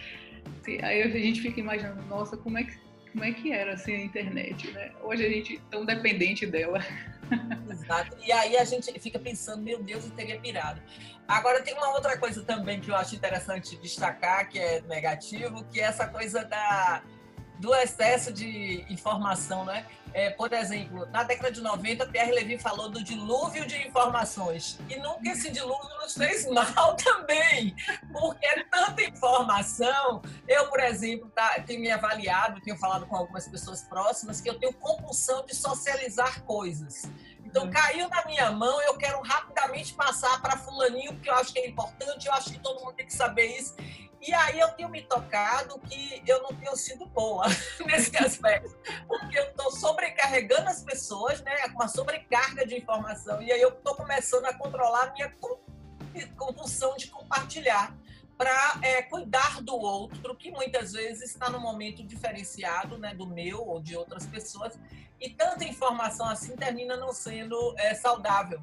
se, 0.62 0.82
aí 0.82 1.02
a 1.02 1.08
gente 1.08 1.40
fica 1.40 1.60
imaginando, 1.60 2.02
nossa, 2.06 2.36
como 2.36 2.58
é 2.58 2.64
que, 2.64 2.78
como 3.12 3.24
é 3.24 3.32
que 3.32 3.52
era 3.52 3.74
assim 3.74 3.94
a 3.94 4.00
internet, 4.02 4.70
né? 4.70 4.92
Hoje 5.02 5.26
a 5.26 5.28
gente 5.28 5.60
tão 5.70 5.84
dependente 5.84 6.46
dela. 6.46 6.78
Exato. 7.70 8.16
E 8.24 8.32
aí 8.32 8.56
a 8.56 8.64
gente 8.64 8.92
fica 9.00 9.18
pensando, 9.18 9.62
meu 9.62 9.82
Deus, 9.82 10.04
eu 10.04 10.10
teria 10.10 10.38
pirado. 10.38 10.80
Agora 11.26 11.62
tem 11.62 11.74
uma 11.74 11.92
outra 11.94 12.18
coisa 12.18 12.42
também 12.42 12.80
que 12.80 12.90
eu 12.90 12.96
acho 12.96 13.14
interessante 13.14 13.76
destacar, 13.76 14.48
que 14.48 14.58
é 14.58 14.80
negativo, 14.82 15.64
que 15.64 15.80
é 15.80 15.84
essa 15.84 16.06
coisa 16.06 16.44
da, 16.44 17.02
do 17.60 17.74
excesso 17.74 18.32
de 18.32 18.86
informação, 18.88 19.66
né? 19.66 19.86
É, 20.12 20.30
por 20.30 20.52
exemplo, 20.52 21.06
na 21.12 21.22
década 21.22 21.52
de 21.52 21.60
90, 21.60 22.06
Pierre 22.06 22.32
Levy 22.32 22.58
falou 22.58 22.88
do 22.88 23.04
dilúvio 23.04 23.66
de 23.66 23.86
informações. 23.86 24.78
E 24.88 24.96
nunca 24.96 25.28
esse 25.30 25.50
dilúvio 25.50 25.88
nos 26.00 26.14
fez 26.14 26.46
mal 26.50 26.96
também, 26.96 27.76
porque 28.10 28.44
é 28.46 28.64
tanta 28.64 29.02
informação. 29.02 30.22
Eu, 30.48 30.68
por 30.68 30.80
exemplo, 30.80 31.30
tá, 31.30 31.60
tenho 31.64 31.80
me 31.80 31.90
avaliado, 31.90 32.60
tenho 32.62 32.78
falado 32.78 33.06
com 33.06 33.14
algumas 33.14 33.46
pessoas 33.46 33.82
próximas, 33.82 34.40
que 34.40 34.48
eu 34.48 34.58
tenho 34.58 34.72
compulsão 34.72 35.44
de 35.44 35.54
socializar 35.54 36.42
coisas. 36.42 37.08
Então, 37.44 37.64
uhum. 37.64 37.70
caiu 37.70 38.08
na 38.08 38.24
minha 38.24 38.50
mão, 38.52 38.80
eu 38.82 38.96
quero 38.96 39.20
rapidamente 39.22 39.92
passar 39.94 40.40
para 40.40 40.56
fulaninho, 40.56 41.12
porque 41.14 41.28
eu 41.28 41.34
acho 41.34 41.52
que 41.52 41.58
é 41.58 41.68
importante, 41.68 42.26
eu 42.26 42.32
acho 42.32 42.50
que 42.50 42.58
todo 42.58 42.80
mundo 42.80 42.94
tem 42.94 43.06
que 43.06 43.12
saber 43.12 43.46
isso. 43.58 43.74
E 44.20 44.34
aí 44.34 44.60
eu 44.60 44.68
tenho 44.72 44.88
me 44.88 45.02
tocado 45.02 45.78
que 45.80 46.22
eu 46.26 46.42
não 46.42 46.54
tenho 46.54 46.76
sido 46.76 47.06
boa 47.06 47.46
nesse 47.86 48.16
aspecto, 48.18 48.76
porque 49.08 49.38
eu 49.38 49.44
estou 49.44 49.72
sobrecarregando 49.72 50.68
as 50.68 50.82
pessoas, 50.82 51.40
né, 51.40 51.68
com 51.68 51.74
uma 51.74 51.88
sobrecarga 51.88 52.66
de 52.66 52.76
informação, 52.76 53.40
e 53.40 53.50
aí 53.50 53.60
eu 53.60 53.70
estou 53.70 53.94
começando 53.94 54.44
a 54.44 54.52
controlar 54.52 55.04
a 55.04 55.12
minha 55.12 55.32
compulsão 56.36 56.96
de 56.96 57.08
compartilhar 57.08 57.96
para 58.36 58.78
é, 58.82 59.02
cuidar 59.02 59.60
do 59.62 59.76
outro, 59.76 60.34
que 60.34 60.50
muitas 60.50 60.92
vezes 60.92 61.30
está 61.30 61.50
no 61.50 61.60
momento 61.60 62.02
diferenciado 62.02 62.96
né, 62.98 63.14
do 63.14 63.26
meu 63.26 63.66
ou 63.66 63.80
de 63.82 63.96
outras 63.96 64.26
pessoas, 64.26 64.78
e 65.20 65.28
tanta 65.28 65.64
informação 65.64 66.26
assim 66.26 66.56
termina 66.56 66.96
não 66.96 67.12
sendo 67.12 67.74
é, 67.78 67.94
saudável. 67.94 68.62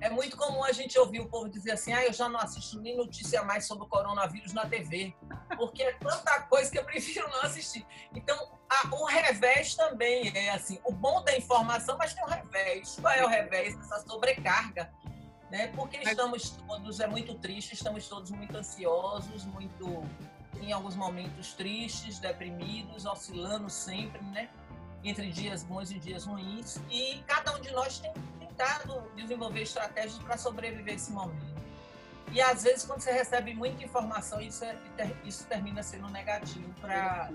É 0.00 0.08
muito 0.08 0.34
comum 0.36 0.64
a 0.64 0.72
gente 0.72 0.98
ouvir 0.98 1.20
o 1.20 1.28
povo 1.28 1.48
dizer 1.48 1.72
assim: 1.72 1.92
ah, 1.92 2.04
eu 2.04 2.12
já 2.12 2.28
não 2.28 2.40
assisto 2.40 2.80
nem 2.80 2.96
notícia 2.96 3.42
mais 3.42 3.66
sobre 3.66 3.84
o 3.84 3.86
coronavírus 3.86 4.54
na 4.54 4.66
TV, 4.66 5.14
porque 5.56 5.82
é 5.82 5.92
tanta 5.92 6.40
coisa 6.42 6.70
que 6.70 6.78
eu 6.78 6.84
prefiro 6.84 7.28
não 7.28 7.42
assistir. 7.42 7.86
Então, 8.14 8.50
a, 8.68 8.88
o 8.94 9.04
revés 9.04 9.74
também 9.74 10.32
é 10.34 10.50
assim: 10.50 10.80
o 10.84 10.92
bom 10.92 11.22
da 11.22 11.36
informação, 11.36 11.98
mas 11.98 12.14
tem 12.14 12.24
o 12.24 12.26
revés. 12.26 12.96
Qual 12.98 13.12
é 13.12 13.24
o 13.24 13.28
revés 13.28 13.76
dessa 13.76 14.00
sobrecarga? 14.00 14.90
Né? 15.50 15.66
Porque 15.68 15.98
estamos 15.98 16.50
todos, 16.50 17.00
é 17.00 17.06
muito 17.06 17.34
triste, 17.34 17.74
estamos 17.74 18.08
todos 18.08 18.30
muito 18.30 18.56
ansiosos, 18.56 19.44
muito, 19.44 20.02
em 20.62 20.72
alguns 20.72 20.94
momentos 20.94 21.52
tristes, 21.52 22.18
deprimidos, 22.20 23.04
oscilando 23.04 23.68
sempre, 23.68 24.22
né? 24.26 24.48
Entre 25.02 25.30
dias 25.30 25.62
bons 25.62 25.90
e 25.90 25.98
dias 25.98 26.24
ruins. 26.24 26.80
E 26.88 27.22
cada 27.26 27.54
um 27.54 27.60
de 27.60 27.70
nós 27.72 27.98
tem 27.98 28.12
tentado 28.60 29.02
desenvolver 29.16 29.62
estratégias 29.62 30.18
para 30.18 30.36
sobreviver 30.36 30.94
esse 30.94 31.10
momento. 31.10 31.60
E 32.32 32.40
às 32.40 32.62
vezes, 32.62 32.84
quando 32.84 33.00
você 33.00 33.10
recebe 33.10 33.54
muita 33.54 33.82
informação, 33.82 34.40
isso, 34.40 34.64
é, 34.64 34.76
isso 35.24 35.46
termina 35.46 35.82
sendo 35.82 36.08
negativo 36.10 36.68
para 36.80 37.30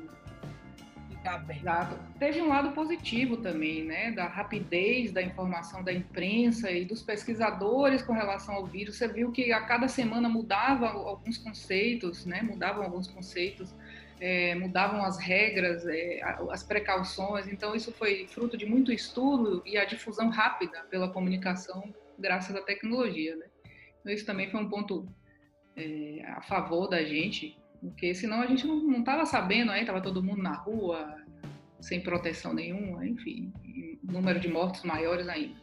ficar 1.09 1.39
bem. 1.39 1.57
Exato. 1.57 1.97
Teve 2.17 2.41
um 2.41 2.47
lado 2.47 2.71
positivo 2.71 3.37
também, 3.37 3.83
né? 3.83 4.11
Da 4.11 4.27
rapidez 4.27 5.11
da 5.11 5.21
informação 5.21 5.83
da 5.83 5.91
imprensa 5.91 6.71
e 6.71 6.85
dos 6.85 7.01
pesquisadores 7.01 8.03
com 8.03 8.13
relação 8.13 8.55
ao 8.55 8.65
vírus. 8.65 8.95
Você 8.95 9.07
viu 9.07 9.31
que 9.31 9.51
a 9.51 9.61
cada 9.65 9.87
semana 9.87 10.29
mudava 10.29 10.87
alguns 10.87 11.37
conceitos, 11.37 12.25
né? 12.25 12.41
Mudavam 12.41 12.83
alguns 12.83 13.07
conceitos. 13.07 13.75
É, 14.19 14.55
mudavam 14.55 15.03
as 15.03 15.17
regras, 15.17 15.85
é, 15.85 16.21
as 16.49 16.63
precauções. 16.63 17.47
Então, 17.47 17.75
isso 17.75 17.91
foi 17.91 18.27
fruto 18.27 18.57
de 18.57 18.65
muito 18.65 18.91
estudo 18.91 19.61
e 19.65 19.77
a 19.77 19.85
difusão 19.85 20.29
rápida 20.29 20.85
pela 20.89 21.09
comunicação, 21.09 21.93
graças 22.17 22.55
à 22.55 22.61
tecnologia. 22.61 23.35
Né? 23.35 23.45
Então, 23.99 24.13
isso 24.13 24.25
também 24.25 24.49
foi 24.49 24.61
um 24.61 24.69
ponto 24.69 25.07
é, 25.75 26.23
a 26.27 26.41
favor 26.41 26.87
da 26.87 27.03
gente, 27.03 27.57
porque 27.81 28.15
senão 28.15 28.41
a 28.41 28.47
gente 28.47 28.65
não 28.65 28.99
estava 28.99 29.25
sabendo, 29.25 29.73
estava 29.73 30.01
todo 30.01 30.23
mundo 30.23 30.41
na 30.41 30.53
rua, 30.53 31.21
sem 31.79 32.01
proteção 32.01 32.53
nenhuma, 32.53 33.05
enfim, 33.05 33.53
número 34.01 34.39
de 34.39 34.47
mortos 34.47 34.83
maiores 34.83 35.27
ainda. 35.27 35.55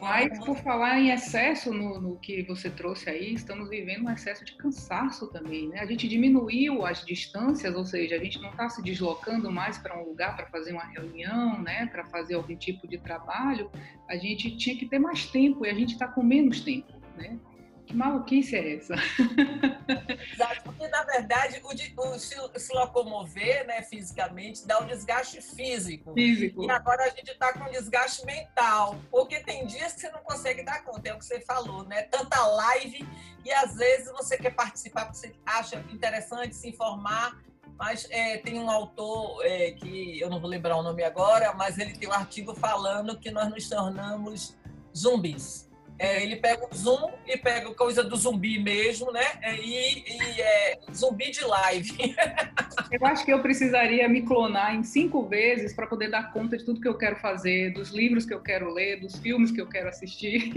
Mas, 0.00 0.38
por 0.44 0.56
falar 0.58 0.98
em 0.98 1.10
excesso 1.10 1.72
no, 1.72 2.00
no, 2.00 2.16
que 2.16 2.42
você 2.42 2.68
trouxe 2.68 3.08
aí, 3.08 3.34
estamos 3.34 3.68
vivendo 3.68 4.04
um 4.04 4.10
excesso 4.10 4.44
de 4.44 4.52
cansaço 4.56 5.28
também, 5.28 5.68
né? 5.68 5.80
A 5.80 5.86
gente 5.86 6.08
diminuiu 6.08 6.84
as 6.84 7.04
distâncias, 7.04 7.74
ou 7.74 7.84
seja, 7.84 8.16
a 8.16 8.18
gente 8.18 8.40
não 8.40 8.50
está 8.50 8.68
se 8.68 8.82
deslocando 8.82 9.50
mais 9.50 9.78
para 9.78 9.98
um 9.98 10.04
lugar 10.04 10.36
para 10.36 10.46
fazer 10.46 10.72
uma 10.72 10.84
reunião, 10.84 11.62
né? 11.62 11.86
Para 11.86 12.04
fazer 12.06 12.34
algum 12.34 12.56
tipo 12.56 12.86
de 12.88 12.98
trabalho. 12.98 13.70
A 14.08 14.16
gente 14.16 14.56
tinha 14.56 14.76
que 14.76 14.86
ter 14.86 14.98
mais 14.98 15.26
tempo 15.26 15.64
e 15.64 15.70
a 15.70 15.74
gente 15.74 15.92
está 15.92 16.08
com 16.08 16.22
menos 16.22 16.60
tempo, 16.60 16.92
né? 17.16 17.38
Que 17.86 17.94
maluquice 17.94 18.56
é 18.56 18.74
essa? 18.74 18.94
Exato, 20.34 20.62
porque 20.64 20.88
na 20.88 21.04
verdade 21.04 21.60
o, 21.62 21.72
de, 21.72 21.94
o 21.96 22.18
se, 22.18 22.34
se, 22.56 22.74
locomover 22.74 23.64
né, 23.64 23.80
fisicamente 23.82 24.66
dá 24.66 24.80
um 24.80 24.86
desgaste 24.86 25.40
físico. 25.40 26.12
Físico. 26.12 26.64
E 26.64 26.70
agora 26.70 27.04
a 27.04 27.08
gente 27.10 27.30
está 27.30 27.52
com 27.52 27.64
um 27.64 27.70
desgaste 27.70 28.26
mental, 28.26 28.96
porque 29.08 29.38
tem 29.38 29.64
dias 29.66 29.92
que 29.92 30.00
você 30.00 30.10
não 30.10 30.20
consegue 30.20 30.64
dar 30.64 30.82
conta, 30.82 31.08
é 31.08 31.14
o 31.14 31.18
que 31.18 31.24
você 31.24 31.40
falou, 31.40 31.84
né? 31.84 32.02
Tanta 32.02 32.44
live 32.44 33.06
e 33.44 33.52
às 33.52 33.76
vezes 33.76 34.10
você 34.10 34.36
quer 34.36 34.54
participar 34.54 35.04
porque 35.04 35.18
você 35.18 35.32
acha 35.46 35.76
interessante 35.92 36.56
se 36.56 36.68
informar. 36.68 37.40
Mas 37.78 38.08
é, 38.10 38.38
tem 38.38 38.58
um 38.58 38.70
autor 38.70 39.44
é, 39.44 39.72
que 39.72 40.18
eu 40.18 40.30
não 40.30 40.40
vou 40.40 40.48
lembrar 40.48 40.76
o 40.78 40.82
nome 40.82 41.04
agora, 41.04 41.52
mas 41.52 41.78
ele 41.78 41.94
tem 41.94 42.08
um 42.08 42.12
artigo 42.12 42.54
falando 42.54 43.18
que 43.18 43.30
nós 43.30 43.50
nos 43.50 43.68
tornamos 43.68 44.56
zumbis 44.96 45.65
é, 45.98 46.22
ele 46.22 46.36
pega 46.36 46.66
o 46.70 46.74
Zoom 46.74 47.10
e 47.26 47.36
pega 47.38 47.72
coisa 47.74 48.02
do 48.02 48.16
zumbi 48.16 48.58
mesmo, 48.58 49.10
né? 49.10 49.24
É, 49.40 49.56
e, 49.56 50.04
e 50.06 50.40
é, 50.40 50.78
zumbi 50.92 51.30
de 51.30 51.42
live. 51.44 51.90
eu 52.92 53.06
acho 53.06 53.24
que 53.24 53.32
eu 53.32 53.40
precisaria 53.40 54.06
me 54.08 54.22
clonar 54.22 54.74
em 54.74 54.82
cinco 54.82 55.26
vezes 55.26 55.74
para 55.74 55.86
poder 55.86 56.10
dar 56.10 56.32
conta 56.32 56.58
de 56.58 56.64
tudo 56.64 56.80
que 56.80 56.88
eu 56.88 56.98
quero 56.98 57.16
fazer, 57.16 57.72
dos 57.72 57.90
livros 57.90 58.26
que 58.26 58.34
eu 58.34 58.40
quero 58.40 58.72
ler, 58.72 59.00
dos 59.00 59.16
filmes 59.18 59.50
que 59.50 59.60
eu 59.60 59.66
quero 59.66 59.88
assistir. 59.88 60.52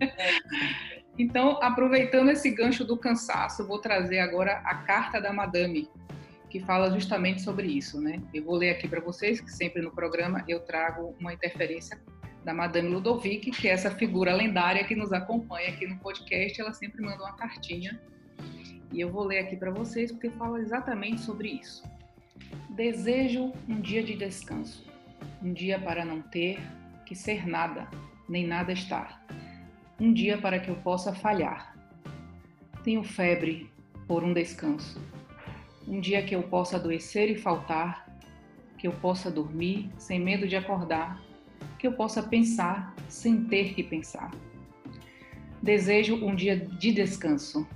É. 0.00 0.90
Então, 1.18 1.58
aproveitando 1.60 2.30
esse 2.30 2.50
gancho 2.50 2.82
do 2.82 2.96
cansaço, 2.96 3.66
vou 3.66 3.78
trazer 3.78 4.20
agora 4.20 4.62
a 4.64 4.76
carta 4.76 5.20
da 5.20 5.30
Madame, 5.30 5.86
que 6.48 6.60
fala 6.60 6.90
justamente 6.90 7.42
sobre 7.42 7.66
isso, 7.66 8.00
né? 8.00 8.22
Eu 8.32 8.44
vou 8.44 8.56
ler 8.56 8.70
aqui 8.70 8.88
para 8.88 9.00
vocês, 9.00 9.38
que 9.38 9.50
sempre 9.50 9.82
no 9.82 9.90
programa 9.90 10.42
eu 10.48 10.60
trago 10.60 11.14
uma 11.20 11.34
interferência 11.34 12.00
da 12.44 12.54
Madame 12.54 12.88
Ludovic, 12.88 13.50
que 13.50 13.68
é 13.68 13.72
essa 13.72 13.90
figura 13.90 14.34
lendária 14.34 14.84
que 14.84 14.94
nos 14.94 15.12
acompanha 15.12 15.68
aqui 15.68 15.86
no 15.86 15.98
podcast. 15.98 16.60
Ela 16.60 16.72
sempre 16.72 17.02
manda 17.02 17.22
uma 17.22 17.34
cartinha 17.34 18.00
e 18.92 19.00
eu 19.00 19.10
vou 19.10 19.24
ler 19.24 19.40
aqui 19.40 19.56
para 19.56 19.70
vocês 19.70 20.10
porque 20.10 20.30
fala 20.30 20.60
exatamente 20.60 21.20
sobre 21.20 21.48
isso. 21.48 21.82
Desejo 22.70 23.52
um 23.68 23.80
dia 23.80 24.02
de 24.02 24.16
descanso, 24.16 24.84
um 25.42 25.52
dia 25.52 25.78
para 25.78 26.04
não 26.04 26.20
ter 26.22 26.58
que 27.04 27.14
ser 27.14 27.46
nada, 27.46 27.88
nem 28.28 28.46
nada 28.46 28.72
estar, 28.72 29.24
um 29.98 30.12
dia 30.12 30.38
para 30.38 30.58
que 30.58 30.70
eu 30.70 30.76
possa 30.76 31.14
falhar. 31.14 31.76
Tenho 32.82 33.04
febre 33.04 33.70
por 34.08 34.24
um 34.24 34.32
descanso, 34.32 35.00
um 35.86 36.00
dia 36.00 36.22
que 36.22 36.34
eu 36.34 36.42
possa 36.42 36.76
adoecer 36.76 37.30
e 37.30 37.36
faltar, 37.36 38.08
que 38.78 38.88
eu 38.88 38.92
possa 38.92 39.30
dormir 39.30 39.90
sem 39.98 40.18
medo 40.18 40.48
de 40.48 40.56
acordar 40.56 41.20
que 41.80 41.86
eu 41.86 41.92
possa 41.92 42.22
pensar 42.22 42.94
sem 43.08 43.44
ter 43.44 43.72
que 43.72 43.82
pensar. 43.82 44.30
Desejo 45.62 46.14
um 46.14 46.34
dia 46.34 46.54
de 46.54 46.92
descanso, 46.92 47.66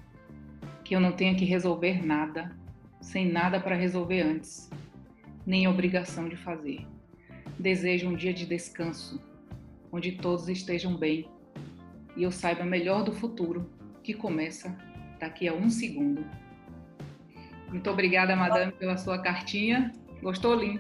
que 0.84 0.94
eu 0.94 1.00
não 1.00 1.12
tenha 1.12 1.34
que 1.34 1.46
resolver 1.46 2.04
nada, 2.04 2.54
sem 3.00 3.26
nada 3.26 3.58
para 3.58 3.74
resolver 3.74 4.20
antes, 4.20 4.70
nem 5.46 5.66
obrigação 5.66 6.28
de 6.28 6.36
fazer. 6.36 6.86
Desejo 7.58 8.10
um 8.10 8.14
dia 8.14 8.34
de 8.34 8.44
descanso, 8.44 9.22
onde 9.90 10.12
todos 10.12 10.50
estejam 10.50 10.94
bem 10.94 11.26
e 12.14 12.24
eu 12.24 12.30
saiba 12.30 12.62
melhor 12.62 13.04
do 13.04 13.12
futuro, 13.12 13.70
que 14.02 14.12
começa 14.12 14.76
daqui 15.18 15.48
a 15.48 15.54
um 15.54 15.70
segundo. 15.70 16.22
Muito 17.68 17.90
obrigada, 17.90 18.36
madame, 18.36 18.72
pela 18.72 18.98
sua 18.98 19.18
cartinha. 19.18 19.92
Gostou, 20.22 20.54
Lin? 20.54 20.78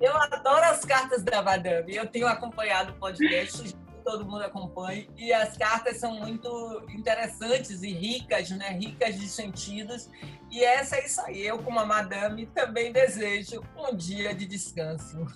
Eu 0.00 0.16
adoro 0.16 0.64
as 0.64 0.84
cartas 0.84 1.22
da 1.22 1.42
Madame. 1.42 1.94
Eu 1.94 2.06
tenho 2.06 2.26
acompanhado 2.26 2.92
o 2.92 2.96
podcast, 2.96 3.74
todo 4.04 4.24
mundo 4.26 4.42
acompanha, 4.42 5.06
e 5.16 5.32
as 5.32 5.56
cartas 5.56 5.96
são 5.96 6.20
muito 6.20 6.84
interessantes 6.90 7.82
e 7.82 7.90
ricas, 7.90 8.50
né? 8.50 8.68
Ricas 8.70 9.18
de 9.18 9.26
sentidos. 9.26 10.10
E 10.50 10.62
essa 10.62 10.96
é 10.96 11.06
isso 11.06 11.20
aí. 11.22 11.44
Eu, 11.44 11.58
como 11.58 11.80
a 11.80 11.86
Madame, 11.86 12.46
também 12.46 12.92
desejo 12.92 13.62
um 13.76 13.96
dia 13.96 14.34
de 14.34 14.46
descanso. 14.46 15.26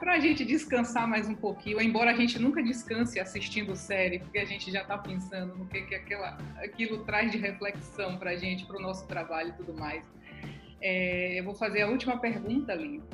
Para 0.00 0.14
a 0.14 0.18
gente 0.18 0.44
descansar 0.44 1.06
mais 1.06 1.28
um 1.28 1.34
pouquinho, 1.34 1.80
embora 1.80 2.10
a 2.10 2.14
gente 2.14 2.38
nunca 2.38 2.62
descanse 2.62 3.20
assistindo 3.20 3.76
série, 3.76 4.18
porque 4.18 4.38
a 4.38 4.46
gente 4.46 4.72
já 4.72 4.80
está 4.80 4.96
pensando 4.96 5.54
no 5.54 5.66
que, 5.66 5.82
que 5.82 5.94
aquela, 5.94 6.38
aquilo 6.56 7.04
traz 7.04 7.30
de 7.30 7.38
reflexão 7.38 8.16
para 8.16 8.30
a 8.30 8.36
gente, 8.36 8.64
para 8.64 8.78
o 8.78 8.80
nosso 8.80 9.06
trabalho 9.06 9.50
e 9.50 9.52
tudo 9.52 9.74
mais. 9.74 10.02
É, 10.80 11.38
eu 11.38 11.44
vou 11.44 11.54
fazer 11.54 11.82
a 11.82 11.88
última 11.88 12.18
pergunta, 12.18 12.74
Lino 12.74 13.04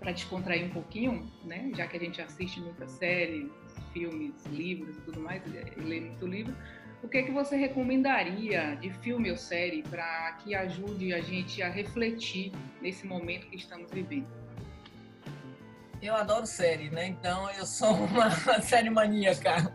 para 0.00 0.12
descontrair 0.12 0.64
um 0.64 0.70
pouquinho, 0.70 1.30
né? 1.44 1.70
Já 1.76 1.86
que 1.86 1.96
a 1.96 2.00
gente 2.00 2.20
assiste 2.20 2.58
muitas 2.58 2.90
séries, 2.92 3.50
filmes, 3.92 4.44
livros 4.46 4.96
e 4.96 5.00
tudo 5.02 5.20
mais, 5.20 5.42
e 5.46 5.80
lê 5.80 6.00
muito 6.00 6.26
livro, 6.26 6.56
o 7.02 7.08
que 7.08 7.18
é 7.18 7.22
que 7.22 7.30
você 7.30 7.56
recomendaria 7.56 8.76
de 8.76 8.90
filme 8.90 9.30
ou 9.30 9.36
série 9.36 9.82
para 9.82 10.32
que 10.42 10.54
ajude 10.54 11.12
a 11.12 11.20
gente 11.20 11.62
a 11.62 11.68
refletir 11.68 12.50
nesse 12.80 13.06
momento 13.06 13.46
que 13.48 13.56
estamos 13.56 13.90
vivendo? 13.90 14.26
Eu 16.00 16.14
adoro 16.14 16.46
série, 16.46 16.88
né? 16.88 17.06
Então 17.06 17.50
eu 17.50 17.66
sou 17.66 17.92
uma 17.92 18.30
série 18.62 18.88
maníaca. 18.88 19.70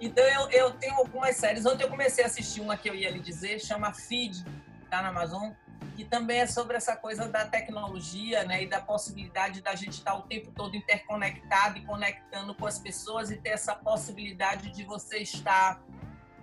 Então 0.00 0.24
eu, 0.24 0.50
eu 0.50 0.70
tenho 0.72 0.94
algumas 0.94 1.34
séries. 1.36 1.66
Ontem 1.66 1.82
eu 1.82 1.90
comecei 1.90 2.22
a 2.22 2.28
assistir 2.28 2.60
uma 2.60 2.76
que 2.76 2.88
eu 2.88 2.94
ia 2.94 3.10
lhe 3.10 3.18
dizer, 3.18 3.58
chama 3.60 3.92
Feed, 3.92 4.44
tá 4.88 5.02
na 5.02 5.08
Amazon 5.08 5.50
que 5.94 6.04
também 6.04 6.40
é 6.40 6.46
sobre 6.46 6.76
essa 6.76 6.96
coisa 6.96 7.28
da 7.28 7.44
tecnologia, 7.44 8.44
né, 8.44 8.64
e 8.64 8.66
da 8.66 8.80
possibilidade 8.80 9.62
da 9.62 9.74
gente 9.74 9.92
estar 9.92 10.14
o 10.14 10.22
tempo 10.22 10.50
todo 10.50 10.76
interconectado 10.76 11.78
e 11.78 11.84
conectando 11.84 12.54
com 12.54 12.66
as 12.66 12.78
pessoas 12.78 13.30
e 13.30 13.36
ter 13.36 13.50
essa 13.50 13.74
possibilidade 13.74 14.70
de 14.70 14.84
você 14.84 15.18
estar 15.18 15.82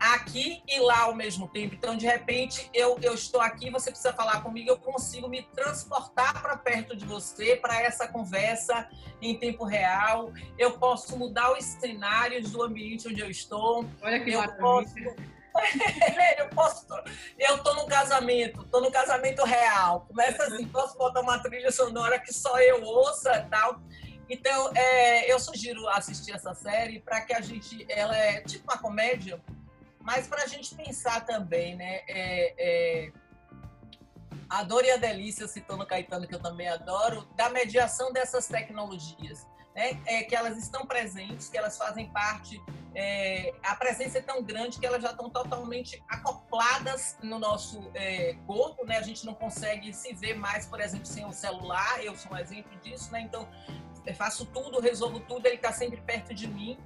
aqui 0.01 0.63
e 0.67 0.79
lá 0.79 1.01
ao 1.01 1.15
mesmo 1.15 1.47
tempo. 1.47 1.75
Então, 1.75 1.95
de 1.95 2.07
repente, 2.07 2.67
eu, 2.73 2.97
eu 3.03 3.13
estou 3.13 3.39
aqui, 3.39 3.69
você 3.69 3.91
precisa 3.91 4.11
falar 4.11 4.41
comigo, 4.41 4.71
eu 4.71 4.77
consigo 4.77 5.29
me 5.29 5.43
transportar 5.43 6.41
para 6.41 6.57
perto 6.57 6.95
de 6.95 7.05
você, 7.05 7.55
para 7.55 7.79
essa 7.79 8.07
conversa 8.07 8.89
em 9.21 9.37
tempo 9.37 9.63
real. 9.63 10.31
Eu 10.57 10.79
posso 10.79 11.15
mudar 11.17 11.51
os 11.53 11.63
cenários 11.63 12.51
do 12.51 12.63
ambiente 12.63 13.07
onde 13.07 13.21
eu 13.21 13.29
estou. 13.29 13.85
Olha 14.01 14.19
que 14.23 14.31
eu 14.31 14.41
posso, 14.53 14.95
eu 16.39 16.49
posso. 16.49 16.85
Eu 17.37 17.55
estou 17.55 17.75
no 17.75 17.87
casamento, 17.87 18.61
estou 18.61 18.81
no 18.81 18.91
casamento 18.91 19.43
real. 19.43 20.05
Começa 20.07 20.43
assim, 20.43 20.67
posso 20.67 20.97
botar 20.97 21.21
uma 21.21 21.39
trilha 21.39 21.71
sonora 21.71 22.19
que 22.19 22.33
só 22.33 22.59
eu 22.59 22.83
ouça 22.83 23.47
tal. 23.49 23.81
Então, 24.29 24.71
é, 24.75 25.31
eu 25.31 25.39
sugiro 25.39 25.87
assistir 25.89 26.33
essa 26.33 26.53
série 26.53 26.99
para 26.99 27.21
que 27.21 27.33
a 27.33 27.41
gente. 27.41 27.85
Ela 27.89 28.15
é 28.15 28.41
tipo 28.41 28.63
uma 28.71 28.77
comédia 28.77 29.41
mas 30.03 30.27
para 30.27 30.43
a 30.43 30.47
gente 30.47 30.75
pensar 30.75 31.25
também, 31.25 31.75
né? 31.75 32.01
É, 32.07 32.53
é, 32.57 33.11
a 34.49 34.63
dor 34.63 34.83
e 34.83 34.91
a 34.91 34.97
delícia, 34.97 35.47
citando 35.47 35.85
Caetano, 35.85 36.27
que 36.27 36.35
eu 36.35 36.41
também 36.41 36.67
adoro, 36.67 37.27
da 37.35 37.49
mediação 37.49 38.11
dessas 38.11 38.47
tecnologias, 38.47 39.47
né? 39.75 40.01
É, 40.05 40.23
que 40.23 40.35
elas 40.35 40.57
estão 40.57 40.85
presentes, 40.85 41.49
que 41.49 41.57
elas 41.57 41.77
fazem 41.77 42.09
parte. 42.11 42.61
É, 42.93 43.53
a 43.63 43.75
presença 43.75 44.17
é 44.17 44.21
tão 44.21 44.43
grande 44.43 44.79
que 44.79 44.85
elas 44.85 45.01
já 45.01 45.11
estão 45.11 45.29
totalmente 45.29 46.03
acopladas 46.09 47.17
no 47.23 47.39
nosso 47.39 47.89
é, 47.93 48.35
corpo, 48.45 48.85
né? 48.85 48.97
A 48.97 49.01
gente 49.01 49.25
não 49.25 49.33
consegue 49.33 49.93
se 49.93 50.13
ver 50.13 50.33
mais, 50.33 50.65
por 50.65 50.81
exemplo, 50.81 51.05
sem 51.05 51.25
o 51.25 51.31
celular. 51.31 52.03
Eu 52.03 52.15
sou 52.15 52.33
um 52.33 52.37
exemplo 52.37 52.77
disso, 52.81 53.11
né? 53.11 53.21
Então, 53.21 53.47
faço 54.15 54.45
tudo, 54.45 54.79
resolvo 54.79 55.19
tudo, 55.21 55.45
ele 55.45 55.55
está 55.55 55.71
sempre 55.71 56.01
perto 56.01 56.33
de 56.33 56.47
mim. 56.47 56.77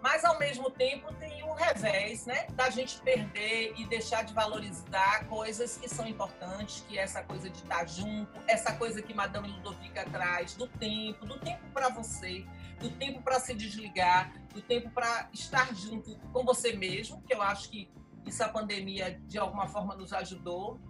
Mas, 0.00 0.24
ao 0.24 0.38
mesmo 0.38 0.70
tempo, 0.70 1.12
tem 1.14 1.42
o 1.42 1.52
revés, 1.52 2.24
né? 2.24 2.46
Da 2.52 2.70
gente 2.70 3.00
perder 3.00 3.74
e 3.76 3.86
deixar 3.86 4.22
de 4.22 4.32
valorizar 4.32 5.26
coisas 5.26 5.76
que 5.76 5.88
são 5.88 6.06
importantes, 6.06 6.84
que 6.88 6.98
é 6.98 7.02
essa 7.02 7.22
coisa 7.22 7.50
de 7.50 7.58
estar 7.58 7.86
junto, 7.88 8.40
essa 8.46 8.74
coisa 8.76 9.02
que 9.02 9.12
Madame 9.12 9.48
Ludovica 9.48 10.04
traz, 10.04 10.54
do 10.54 10.68
tempo, 10.68 11.26
do 11.26 11.38
tempo 11.40 11.62
para 11.72 11.88
você, 11.88 12.46
do 12.78 12.90
tempo 12.90 13.22
para 13.22 13.40
se 13.40 13.54
desligar, 13.54 14.32
do 14.54 14.62
tempo 14.62 14.90
para 14.90 15.28
estar 15.32 15.74
junto 15.74 16.16
com 16.32 16.44
você 16.44 16.72
mesmo, 16.72 17.20
que 17.22 17.34
eu 17.34 17.42
acho 17.42 17.68
que 17.68 17.90
isso 18.24 18.42
a 18.44 18.48
pandemia, 18.48 19.18
de 19.26 19.38
alguma 19.38 19.66
forma, 19.66 19.96
nos 19.96 20.12
ajudou, 20.12 20.80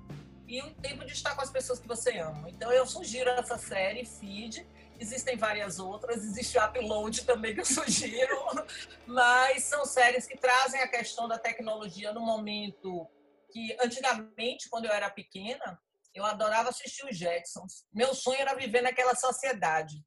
e 0.46 0.62
o 0.62 0.74
tempo 0.74 1.04
de 1.04 1.12
estar 1.12 1.34
com 1.34 1.42
as 1.42 1.50
pessoas 1.50 1.78
que 1.78 1.86
você 1.86 2.18
ama. 2.18 2.48
Então, 2.48 2.72
eu 2.72 2.86
sugiro 2.86 3.28
essa 3.30 3.58
série, 3.58 4.04
Feed, 4.04 4.66
Existem 5.00 5.36
várias 5.36 5.78
outras, 5.78 6.24
existe 6.24 6.58
o 6.58 6.64
Upload 6.64 7.24
também 7.24 7.54
que 7.54 7.60
eu 7.60 7.64
sugiro, 7.64 8.36
mas 9.06 9.64
são 9.64 9.84
séries 9.84 10.26
que 10.26 10.36
trazem 10.36 10.80
a 10.80 10.88
questão 10.88 11.28
da 11.28 11.38
tecnologia 11.38 12.12
no 12.12 12.20
momento 12.20 13.08
que, 13.52 13.76
antigamente, 13.80 14.68
quando 14.68 14.86
eu 14.86 14.92
era 14.92 15.08
pequena, 15.08 15.80
eu 16.14 16.24
adorava 16.24 16.70
assistir 16.70 17.06
os 17.06 17.16
Jetsons. 17.16 17.86
Meu 17.92 18.14
sonho 18.14 18.40
era 18.40 18.54
viver 18.54 18.82
naquela 18.82 19.14
sociedade. 19.14 20.04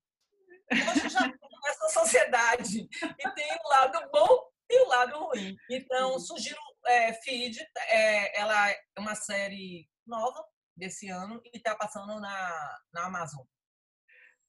Hoje 0.71 1.09
já 1.09 1.21
essa 1.67 1.89
sociedade. 1.89 2.87
E 3.19 3.29
tem 3.31 3.57
o 3.63 3.69
lado 3.69 4.09
bom 4.11 4.51
e 4.69 4.81
o 4.81 4.87
lado 4.87 5.19
ruim. 5.25 5.55
Então, 5.69 6.19
sugiro 6.19 6.59
é, 6.85 7.13
Feed, 7.13 7.57
é, 7.87 8.39
ela 8.39 8.69
é 8.69 8.79
uma 8.97 9.15
série 9.15 9.87
nova 10.05 10.43
desse 10.75 11.09
ano 11.09 11.41
e 11.45 11.57
está 11.57 11.75
passando 11.75 12.19
na, 12.19 12.79
na 12.93 13.05
Amazon. 13.05 13.45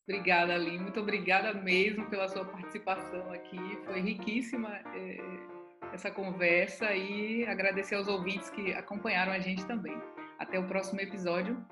Obrigada, 0.08 0.54
Aline. 0.54 0.78
Muito 0.78 1.00
obrigada 1.00 1.54
mesmo 1.54 2.06
pela 2.06 2.28
sua 2.28 2.44
participação 2.44 3.32
aqui. 3.32 3.58
Foi 3.84 4.00
riquíssima 4.00 4.80
é, 4.94 5.18
essa 5.92 6.10
conversa 6.10 6.92
e 6.92 7.46
agradecer 7.46 7.94
aos 7.94 8.08
ouvintes 8.08 8.50
que 8.50 8.72
acompanharam 8.74 9.32
a 9.32 9.38
gente 9.38 9.64
também. 9.64 9.96
Até 10.38 10.58
o 10.58 10.66
próximo 10.66 11.00
episódio. 11.00 11.64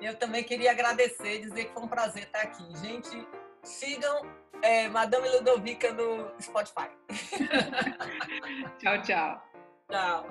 Eu 0.00 0.16
também 0.16 0.42
queria 0.42 0.72
agradecer, 0.72 1.40
dizer 1.40 1.66
que 1.66 1.74
foi 1.74 1.82
um 1.82 1.88
prazer 1.88 2.24
estar 2.24 2.40
aqui. 2.40 2.64
Gente, 2.78 3.26
sigam 3.62 4.22
é, 4.62 4.88
Madame 4.88 5.28
Ludovica 5.28 5.92
no 5.92 6.30
Spotify. 6.40 6.90
tchau, 8.78 9.02
tchau. 9.02 9.42
Tchau. 9.88 10.26